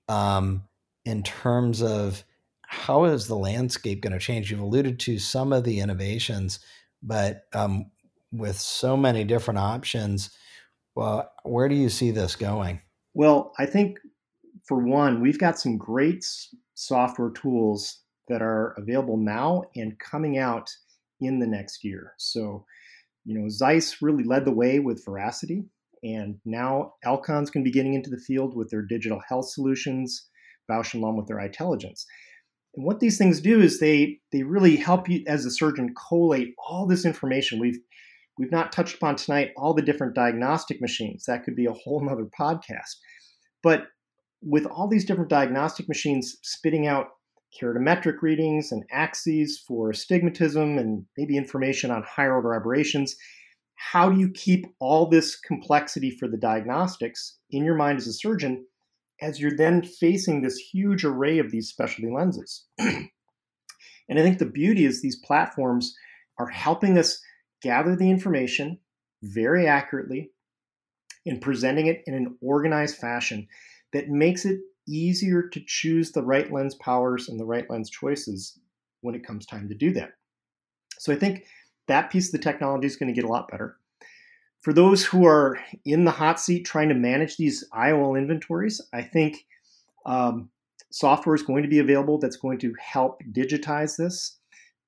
um, 0.07 0.63
in 1.05 1.23
terms 1.23 1.81
of 1.81 2.23
how 2.67 3.05
is 3.05 3.27
the 3.27 3.35
landscape 3.35 4.01
going 4.01 4.13
to 4.13 4.19
change? 4.19 4.51
You've 4.51 4.59
alluded 4.59 4.99
to 5.01 5.19
some 5.19 5.53
of 5.53 5.63
the 5.63 5.79
innovations, 5.79 6.59
but 7.01 7.43
um, 7.53 7.91
with 8.31 8.57
so 8.57 8.97
many 8.97 9.23
different 9.23 9.59
options, 9.59 10.31
well, 10.95 11.31
where 11.43 11.69
do 11.69 11.75
you 11.75 11.89
see 11.89 12.11
this 12.11 12.35
going? 12.35 12.81
Well, 13.13 13.53
I 13.59 13.65
think 13.65 13.99
for 14.63 14.79
one, 14.79 15.21
we've 15.21 15.39
got 15.39 15.59
some 15.59 15.77
great 15.77 16.25
software 16.73 17.31
tools 17.31 18.01
that 18.27 18.41
are 18.41 18.73
available 18.77 19.17
now 19.17 19.63
and 19.75 19.97
coming 19.99 20.37
out 20.37 20.69
in 21.21 21.39
the 21.39 21.47
next 21.47 21.83
year. 21.83 22.13
So, 22.17 22.65
you 23.23 23.37
know, 23.37 23.47
Zeiss 23.49 24.01
really 24.01 24.23
led 24.23 24.45
the 24.45 24.51
way 24.51 24.79
with 24.79 25.05
Veracity, 25.05 25.65
and 26.03 26.35
now 26.45 26.93
Alcon's 27.03 27.49
to 27.51 27.61
be 27.61 27.71
getting 27.71 27.93
into 27.93 28.09
the 28.09 28.17
field 28.17 28.55
with 28.55 28.69
their 28.69 28.81
digital 28.81 29.21
health 29.27 29.49
solutions, 29.49 30.27
Bausch 30.69 30.93
and 30.93 31.01
Lomb 31.01 31.17
with 31.17 31.27
their 31.27 31.39
intelligence. 31.39 32.05
And 32.75 32.85
what 32.85 32.99
these 32.99 33.17
things 33.17 33.41
do 33.41 33.61
is 33.61 33.79
they 33.79 34.19
they 34.31 34.43
really 34.43 34.75
help 34.75 35.07
you 35.09 35.23
as 35.27 35.45
a 35.45 35.51
surgeon 35.51 35.93
collate 36.07 36.53
all 36.67 36.85
this 36.85 37.05
information. 37.05 37.59
We've 37.59 37.79
we've 38.37 38.51
not 38.51 38.71
touched 38.71 38.95
upon 38.95 39.15
tonight 39.15 39.51
all 39.57 39.73
the 39.73 39.81
different 39.81 40.15
diagnostic 40.15 40.81
machines. 40.81 41.25
That 41.25 41.43
could 41.43 41.55
be 41.55 41.65
a 41.65 41.73
whole 41.73 42.03
nother 42.03 42.27
podcast. 42.37 42.95
But 43.63 43.87
with 44.41 44.65
all 44.65 44.87
these 44.87 45.05
different 45.05 45.29
diagnostic 45.29 45.87
machines 45.87 46.37
spitting 46.43 46.85
out 46.85 47.07
keratometric 47.59 48.21
readings 48.21 48.71
and 48.71 48.83
axes 48.91 49.63
for 49.65 49.89
astigmatism 49.89 50.77
and 50.77 51.05
maybe 51.17 51.37
information 51.37 51.89
on 51.89 52.03
higher 52.03 52.35
order 52.35 52.53
aberrations, 52.53 53.15
how 53.75 54.09
do 54.09 54.19
you 54.19 54.29
keep 54.29 54.65
all 54.79 55.07
this 55.07 55.35
complexity 55.35 56.11
for 56.11 56.27
the 56.27 56.37
diagnostics 56.37 57.37
in 57.51 57.63
your 57.63 57.75
mind 57.75 57.97
as 57.97 58.07
a 58.07 58.13
surgeon 58.13 58.65
as 59.21 59.39
you're 59.39 59.55
then 59.55 59.81
facing 59.81 60.41
this 60.41 60.57
huge 60.57 61.05
array 61.05 61.39
of 61.39 61.51
these 61.51 61.69
specialty 61.69 62.11
lenses. 62.11 62.65
and 62.79 63.09
I 64.09 64.21
think 64.21 64.39
the 64.39 64.45
beauty 64.45 64.85
is 64.85 65.01
these 65.01 65.19
platforms 65.19 65.95
are 66.37 66.47
helping 66.47 66.97
us 66.97 67.21
gather 67.61 67.95
the 67.95 68.09
information 68.09 68.79
very 69.23 69.67
accurately 69.67 70.31
and 71.25 71.41
presenting 71.41 71.87
it 71.87 72.03
in 72.05 72.13
an 72.13 72.37
organized 72.41 72.97
fashion 72.97 73.47
that 73.93 74.09
makes 74.09 74.45
it 74.45 74.59
easier 74.87 75.47
to 75.47 75.61
choose 75.65 76.11
the 76.11 76.21
right 76.21 76.51
lens 76.51 76.75
powers 76.75 77.29
and 77.29 77.39
the 77.39 77.45
right 77.45 77.69
lens 77.69 77.89
choices 77.89 78.59
when 79.01 79.15
it 79.15 79.25
comes 79.25 79.45
time 79.45 79.67
to 79.69 79.75
do 79.75 79.91
that. 79.93 80.11
So 80.99 81.11
I 81.13 81.15
think 81.15 81.45
that 81.87 82.09
piece 82.09 82.27
of 82.27 82.31
the 82.33 82.43
technology 82.43 82.87
is 82.87 82.95
going 82.95 83.13
to 83.13 83.19
get 83.19 83.27
a 83.27 83.31
lot 83.31 83.49
better. 83.49 83.77
For 84.61 84.73
those 84.73 85.05
who 85.05 85.25
are 85.25 85.59
in 85.85 86.05
the 86.05 86.11
hot 86.11 86.39
seat 86.39 86.65
trying 86.65 86.89
to 86.89 86.95
manage 86.95 87.37
these 87.37 87.63
IOL 87.73 88.17
inventories, 88.17 88.81
I 88.93 89.03
think 89.03 89.45
um, 90.05 90.49
software 90.91 91.35
is 91.35 91.43
going 91.43 91.63
to 91.63 91.69
be 91.69 91.79
available 91.79 92.17
that's 92.17 92.37
going 92.37 92.57
to 92.59 92.73
help 92.79 93.21
digitize 93.31 93.95
this. 93.97 94.39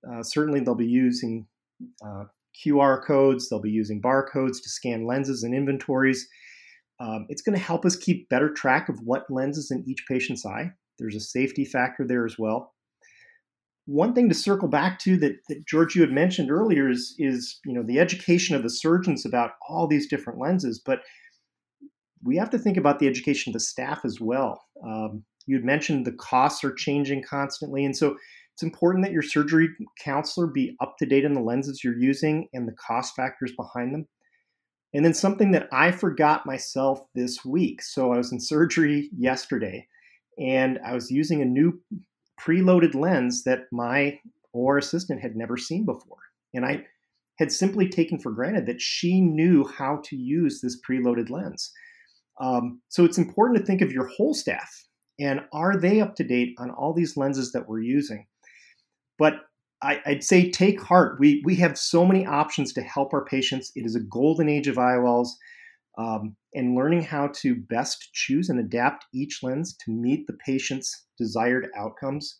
Uh, 0.09 0.23
certainly, 0.23 0.59
they'll 0.59 0.73
be 0.73 0.87
using 0.87 1.45
uh, 2.03 2.23
QR 2.65 3.05
codes, 3.05 3.49
they'll 3.49 3.61
be 3.61 3.69
using 3.69 4.01
barcodes 4.01 4.61
to 4.63 4.69
scan 4.69 5.05
lenses 5.05 5.43
and 5.43 5.53
inventories. 5.53 6.27
Um, 6.99 7.27
it's 7.29 7.43
going 7.43 7.55
to 7.55 7.63
help 7.63 7.85
us 7.85 7.95
keep 7.95 8.27
better 8.29 8.51
track 8.51 8.89
of 8.89 8.99
what 9.03 9.29
lenses 9.29 9.69
in 9.69 9.83
each 9.87 10.05
patient's 10.07 10.43
eye. 10.43 10.71
There's 10.97 11.15
a 11.15 11.19
safety 11.19 11.65
factor 11.65 12.03
there 12.03 12.25
as 12.25 12.39
well 12.39 12.73
one 13.87 14.13
thing 14.13 14.27
to 14.27 14.35
circle 14.35 14.67
back 14.67 14.99
to 14.99 15.15
that, 15.17 15.37
that 15.47 15.65
George 15.65 15.95
you 15.95 16.01
had 16.01 16.11
mentioned 16.11 16.51
earlier 16.51 16.89
is 16.89 17.15
is 17.17 17.59
you 17.65 17.73
know 17.73 17.83
the 17.83 17.99
education 17.99 18.55
of 18.55 18.61
the 18.61 18.69
surgeons 18.69 19.25
about 19.25 19.51
all 19.67 19.87
these 19.87 20.07
different 20.07 20.39
lenses, 20.39 20.79
but 20.85 20.99
we 22.23 22.35
have 22.35 22.49
to 22.49 22.59
think 22.59 22.77
about 22.77 22.99
the 22.99 23.07
education 23.07 23.51
of 23.51 23.53
the 23.53 23.59
staff 23.61 24.01
as 24.03 24.19
well. 24.19 24.61
Um, 24.85 25.23
you 25.45 25.55
had 25.55 25.63
mentioned 25.63 26.05
the 26.05 26.11
costs 26.11 26.63
are 26.65 26.73
changing 26.73 27.23
constantly, 27.23 27.85
and 27.85 27.95
so 27.95 28.17
It's 28.53 28.63
important 28.63 29.05
that 29.05 29.13
your 29.13 29.21
surgery 29.21 29.69
counselor 30.03 30.47
be 30.47 30.75
up 30.81 30.95
to 30.97 31.05
date 31.05 31.25
on 31.25 31.35
the 31.35 31.41
lenses 31.41 31.83
you're 31.83 31.97
using 31.97 32.49
and 32.53 32.67
the 32.67 32.73
cost 32.73 33.15
factors 33.15 33.53
behind 33.55 33.93
them. 33.93 34.07
And 34.95 35.05
then 35.05 35.13
something 35.13 35.51
that 35.51 35.69
I 35.71 35.91
forgot 35.91 36.47
myself 36.47 37.01
this 37.13 37.45
week. 37.45 37.83
So 37.83 38.11
I 38.11 38.17
was 38.17 38.31
in 38.31 38.39
surgery 38.53 39.11
yesterday 39.15 39.87
and 40.39 40.79
I 40.83 40.93
was 40.93 41.11
using 41.11 41.41
a 41.41 41.45
new 41.45 41.79
preloaded 42.39 42.95
lens 42.95 43.43
that 43.43 43.65
my 43.71 44.19
OR 44.53 44.77
assistant 44.77 45.21
had 45.21 45.35
never 45.35 45.57
seen 45.57 45.85
before. 45.85 46.17
And 46.53 46.65
I 46.65 46.85
had 47.39 47.51
simply 47.51 47.87
taken 47.87 48.19
for 48.19 48.31
granted 48.31 48.65
that 48.65 48.81
she 48.81 49.21
knew 49.21 49.67
how 49.67 50.01
to 50.05 50.15
use 50.15 50.61
this 50.61 50.79
preloaded 50.81 51.29
lens. 51.29 51.71
Um, 52.39 52.81
so 52.89 53.03
it's 53.05 53.17
important 53.17 53.59
to 53.59 53.65
think 53.65 53.81
of 53.81 53.91
your 53.91 54.07
whole 54.07 54.33
staff 54.33 54.87
and 55.19 55.41
are 55.51 55.77
they 55.77 55.99
up 55.99 56.15
to 56.15 56.23
date 56.23 56.55
on 56.59 56.69
all 56.71 56.93
these 56.93 57.17
lenses 57.17 57.51
that 57.51 57.67
we're 57.67 57.81
using? 57.81 58.27
But 59.17 59.41
I, 59.81 59.99
would 60.05 60.23
say 60.23 60.49
take 60.49 60.81
heart. 60.81 61.19
We, 61.19 61.41
we 61.45 61.55
have 61.55 61.77
so 61.77 62.05
many 62.05 62.25
options 62.25 62.73
to 62.73 62.81
help 62.81 63.13
our 63.13 63.25
patients. 63.25 63.71
It 63.75 63.85
is 63.85 63.95
a 63.95 63.99
golden 63.99 64.49
age 64.49 64.67
of 64.67 64.75
IOLs. 64.75 65.29
Um, 65.97 66.35
and 66.53 66.75
learning 66.75 67.01
how 67.01 67.29
to 67.35 67.55
best 67.55 68.13
choose 68.13 68.49
and 68.49 68.59
adapt 68.59 69.05
each 69.13 69.39
lens 69.41 69.75
to 69.83 69.91
meet 69.91 70.27
the 70.27 70.37
patient's 70.45 71.07
desired 71.17 71.69
outcomes. 71.75 72.37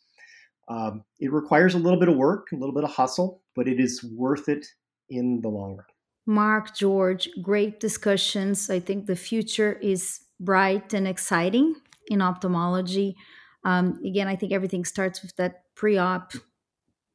Um, 0.70 1.04
it 1.20 1.32
requires 1.32 1.74
a 1.74 1.80
little 1.80 2.00
bit 2.00 2.10
of 2.10 2.18
work, 2.18 2.48
a 2.54 2.56
little 2.56 2.76
bit 2.76 2.84
of 2.84 2.92
hustle, 2.92 3.42
but 3.56 3.68
it 3.68 3.80
is 3.80 4.04
worth 4.04 4.48
it 4.48 4.66
in 5.10 5.42
the 5.42 5.50
long 5.50 5.78
run. 5.78 5.86
Mark, 6.26 6.76
George, 6.76 7.30
great 7.42 7.80
discussions. 7.80 8.70
I 8.70 8.80
think 8.80 9.06
the 9.06 9.16
future 9.16 9.74
is 9.82 10.20
bright 10.40 10.94
and 10.94 11.08
exciting 11.08 11.76
in 12.08 12.22
ophthalmology. 12.22 13.16
Um, 13.64 14.00
again, 14.06 14.28
I 14.28 14.36
think 14.36 14.52
everything 14.52 14.86
starts 14.86 15.22
with 15.22 15.36
that 15.38 15.64
pre 15.76 15.98
op 15.98 16.34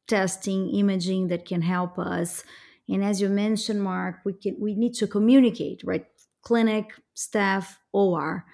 testing, 0.08 0.70
imaging 0.70 1.28
that 1.28 1.44
can 1.44 1.62
help 1.62 1.98
us. 1.98 2.44
And 2.88 3.04
as 3.04 3.20
you 3.20 3.28
mentioned, 3.28 3.82
Mark, 3.82 4.16
we 4.24 4.32
can 4.32 4.56
we 4.58 4.74
need 4.74 4.94
to 4.94 5.06
communicate, 5.06 5.82
right? 5.84 6.06
Clinic, 6.42 6.92
staff, 7.14 7.78
OR. 7.92 8.44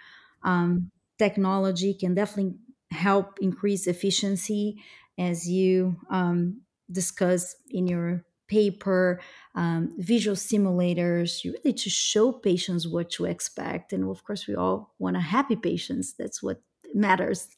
Um, 0.42 0.90
technology 1.18 1.94
can 1.94 2.14
definitely 2.14 2.54
help 2.90 3.38
increase 3.40 3.86
efficiency, 3.86 4.82
as 5.18 5.48
you 5.48 5.96
um, 6.10 6.60
discuss 6.90 7.56
in 7.70 7.86
your 7.86 8.24
paper, 8.46 9.20
um, 9.54 9.94
visual 9.98 10.36
simulators, 10.36 11.44
you 11.44 11.52
really 11.52 11.74
to 11.74 11.90
show 11.90 12.32
patients 12.32 12.88
what 12.88 13.10
to 13.10 13.26
expect. 13.26 13.92
And 13.92 14.08
of 14.08 14.24
course, 14.24 14.46
we 14.46 14.54
all 14.54 14.94
want 14.98 15.16
a 15.16 15.20
happy 15.20 15.56
patients. 15.56 16.14
That's 16.14 16.42
what 16.42 16.62
matters. 16.94 17.48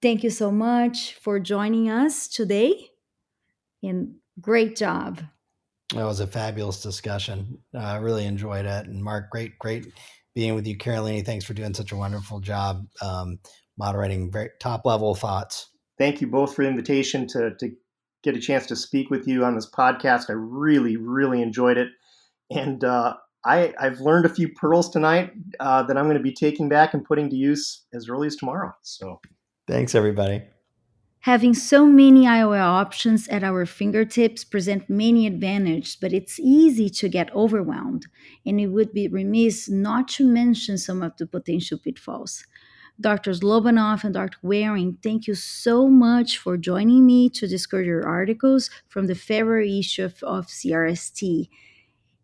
Thank 0.00 0.24
you 0.24 0.30
so 0.30 0.50
much 0.50 1.14
for 1.14 1.38
joining 1.38 1.90
us 1.90 2.26
today. 2.26 2.90
And 3.82 4.16
great 4.40 4.76
job. 4.76 5.22
That 5.94 6.06
was 6.06 6.20
a 6.20 6.26
fabulous 6.26 6.80
discussion. 6.80 7.58
Uh, 7.74 7.78
I 7.78 7.96
really 7.96 8.24
enjoyed 8.24 8.64
it. 8.64 8.86
And 8.86 9.02
Mark, 9.02 9.30
great, 9.30 9.58
great 9.58 9.92
being 10.34 10.54
with 10.54 10.66
you. 10.66 10.76
Karolinne, 10.76 11.24
thanks 11.24 11.44
for 11.44 11.52
doing 11.52 11.74
such 11.74 11.92
a 11.92 11.96
wonderful 11.96 12.40
job 12.40 12.86
um, 13.02 13.38
moderating 13.76 14.30
very 14.30 14.50
top 14.58 14.86
level 14.86 15.14
thoughts. 15.14 15.68
Thank 15.98 16.20
you 16.20 16.26
both 16.26 16.54
for 16.54 16.62
the 16.62 16.68
invitation 16.68 17.26
to, 17.28 17.54
to 17.56 17.70
get 18.22 18.36
a 18.36 18.40
chance 18.40 18.66
to 18.66 18.76
speak 18.76 19.10
with 19.10 19.28
you 19.28 19.44
on 19.44 19.54
this 19.54 19.70
podcast. 19.70 20.30
I 20.30 20.34
really, 20.34 20.96
really 20.96 21.42
enjoyed 21.42 21.76
it. 21.76 21.88
And 22.50 22.82
uh, 22.84 23.14
I 23.44 23.74
I, 23.78 23.84
have 23.84 24.00
learned 24.00 24.24
a 24.24 24.30
few 24.30 24.48
pearls 24.48 24.90
tonight 24.90 25.32
uh, 25.60 25.82
that 25.82 25.96
I'm 25.98 26.04
going 26.04 26.16
to 26.16 26.22
be 26.22 26.34
taking 26.34 26.68
back 26.68 26.94
and 26.94 27.04
putting 27.04 27.28
to 27.30 27.36
use 27.36 27.84
as 27.92 28.08
early 28.08 28.26
as 28.26 28.36
tomorrow. 28.36 28.72
So 28.82 29.20
thanks, 29.68 29.94
everybody. 29.94 30.42
Having 31.22 31.54
so 31.54 31.86
many 31.86 32.24
IOL 32.24 32.58
options 32.58 33.28
at 33.28 33.44
our 33.44 33.64
fingertips 33.64 34.42
present 34.42 34.90
many 34.90 35.24
advantages, 35.24 35.96
but 36.00 36.12
it's 36.12 36.40
easy 36.40 36.90
to 36.90 37.08
get 37.08 37.32
overwhelmed, 37.32 38.06
and 38.44 38.58
it 38.58 38.66
would 38.66 38.92
be 38.92 39.06
remiss 39.06 39.68
not 39.68 40.08
to 40.08 40.26
mention 40.26 40.76
some 40.76 41.00
of 41.00 41.16
the 41.18 41.26
potential 41.28 41.78
pitfalls. 41.78 42.44
Drs. 43.00 43.38
Lobanoff 43.40 44.02
and 44.02 44.14
Dr. 44.14 44.38
Waring, 44.42 44.98
thank 45.00 45.28
you 45.28 45.36
so 45.36 45.86
much 45.86 46.38
for 46.38 46.56
joining 46.56 47.06
me 47.06 47.30
to 47.30 47.46
discuss 47.46 47.86
your 47.86 48.04
articles 48.04 48.68
from 48.88 49.06
the 49.06 49.14
February 49.14 49.78
issue 49.78 50.10
of 50.24 50.48
CRST. 50.48 51.48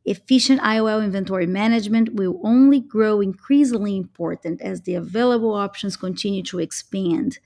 Efficient 0.06 0.60
IOL 0.60 1.04
inventory 1.04 1.46
management 1.46 2.14
will 2.14 2.40
only 2.42 2.80
grow 2.80 3.20
increasingly 3.20 3.96
important 3.96 4.60
as 4.60 4.82
the 4.82 4.96
available 4.96 5.54
options 5.54 5.96
continue 5.96 6.42
to 6.42 6.58
expand, 6.58 7.38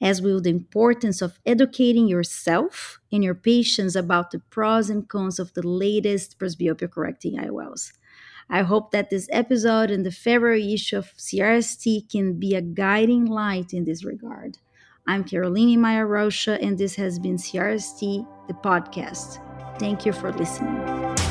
as 0.00 0.20
will 0.20 0.40
the 0.40 0.50
importance 0.50 1.22
of 1.22 1.38
educating 1.46 2.06
yourself 2.06 3.00
and 3.12 3.24
your 3.24 3.34
patients 3.34 3.96
about 3.96 4.30
the 4.30 4.38
pros 4.50 4.90
and 4.90 5.08
cons 5.08 5.38
of 5.38 5.54
the 5.54 5.66
latest 5.66 6.38
presbyopia 6.38 6.90
correcting 6.90 7.36
IOLs. 7.36 7.92
I 8.48 8.62
hope 8.62 8.92
that 8.92 9.10
this 9.10 9.28
episode 9.32 9.90
and 9.90 10.06
the 10.06 10.12
February 10.12 10.72
issue 10.72 10.98
of 10.98 11.16
CRST 11.16 12.10
can 12.10 12.38
be 12.38 12.54
a 12.54 12.60
guiding 12.60 13.24
light 13.24 13.72
in 13.72 13.84
this 13.84 14.04
regard. 14.04 14.58
I'm 15.08 15.24
Karolinne 15.24 15.78
Maia 15.78 16.04
Rocha, 16.04 16.60
and 16.60 16.78
this 16.78 16.94
has 16.96 17.18
been 17.18 17.36
CRST, 17.36 18.26
the 18.48 18.54
podcast. 18.54 19.40
Thank 19.78 20.06
you 20.06 20.12
for 20.12 20.32
listening. 20.32 21.25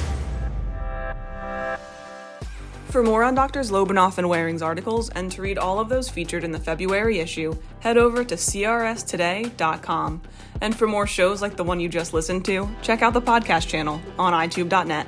For 2.95 3.03
more 3.03 3.25
on 3.25 3.35
Doctors 3.35 3.71
Lobanoff 3.71 4.19
and 4.19 4.27
Waring's 4.27 4.61
articles 4.61 5.09
and 5.09 5.29
to 5.33 5.41
read 5.41 5.57
all 5.57 5.81
of 5.81 5.89
those 5.89 6.07
featured 6.07 6.45
in 6.45 6.53
the 6.53 6.59
February 6.61 7.19
issue, 7.19 7.53
head 7.81 7.97
over 7.97 8.23
to 8.23 8.35
crstoday.com. 8.35 10.21
And 10.61 10.73
for 10.73 10.87
more 10.87 11.05
shows 11.05 11.41
like 11.41 11.57
the 11.57 11.63
one 11.65 11.81
you 11.81 11.89
just 11.89 12.13
listened 12.13 12.45
to, 12.45 12.69
check 12.81 13.01
out 13.01 13.11
the 13.11 13.21
podcast 13.21 13.67
channel 13.67 13.99
on 14.17 14.31
eyetube.net. 14.31 15.07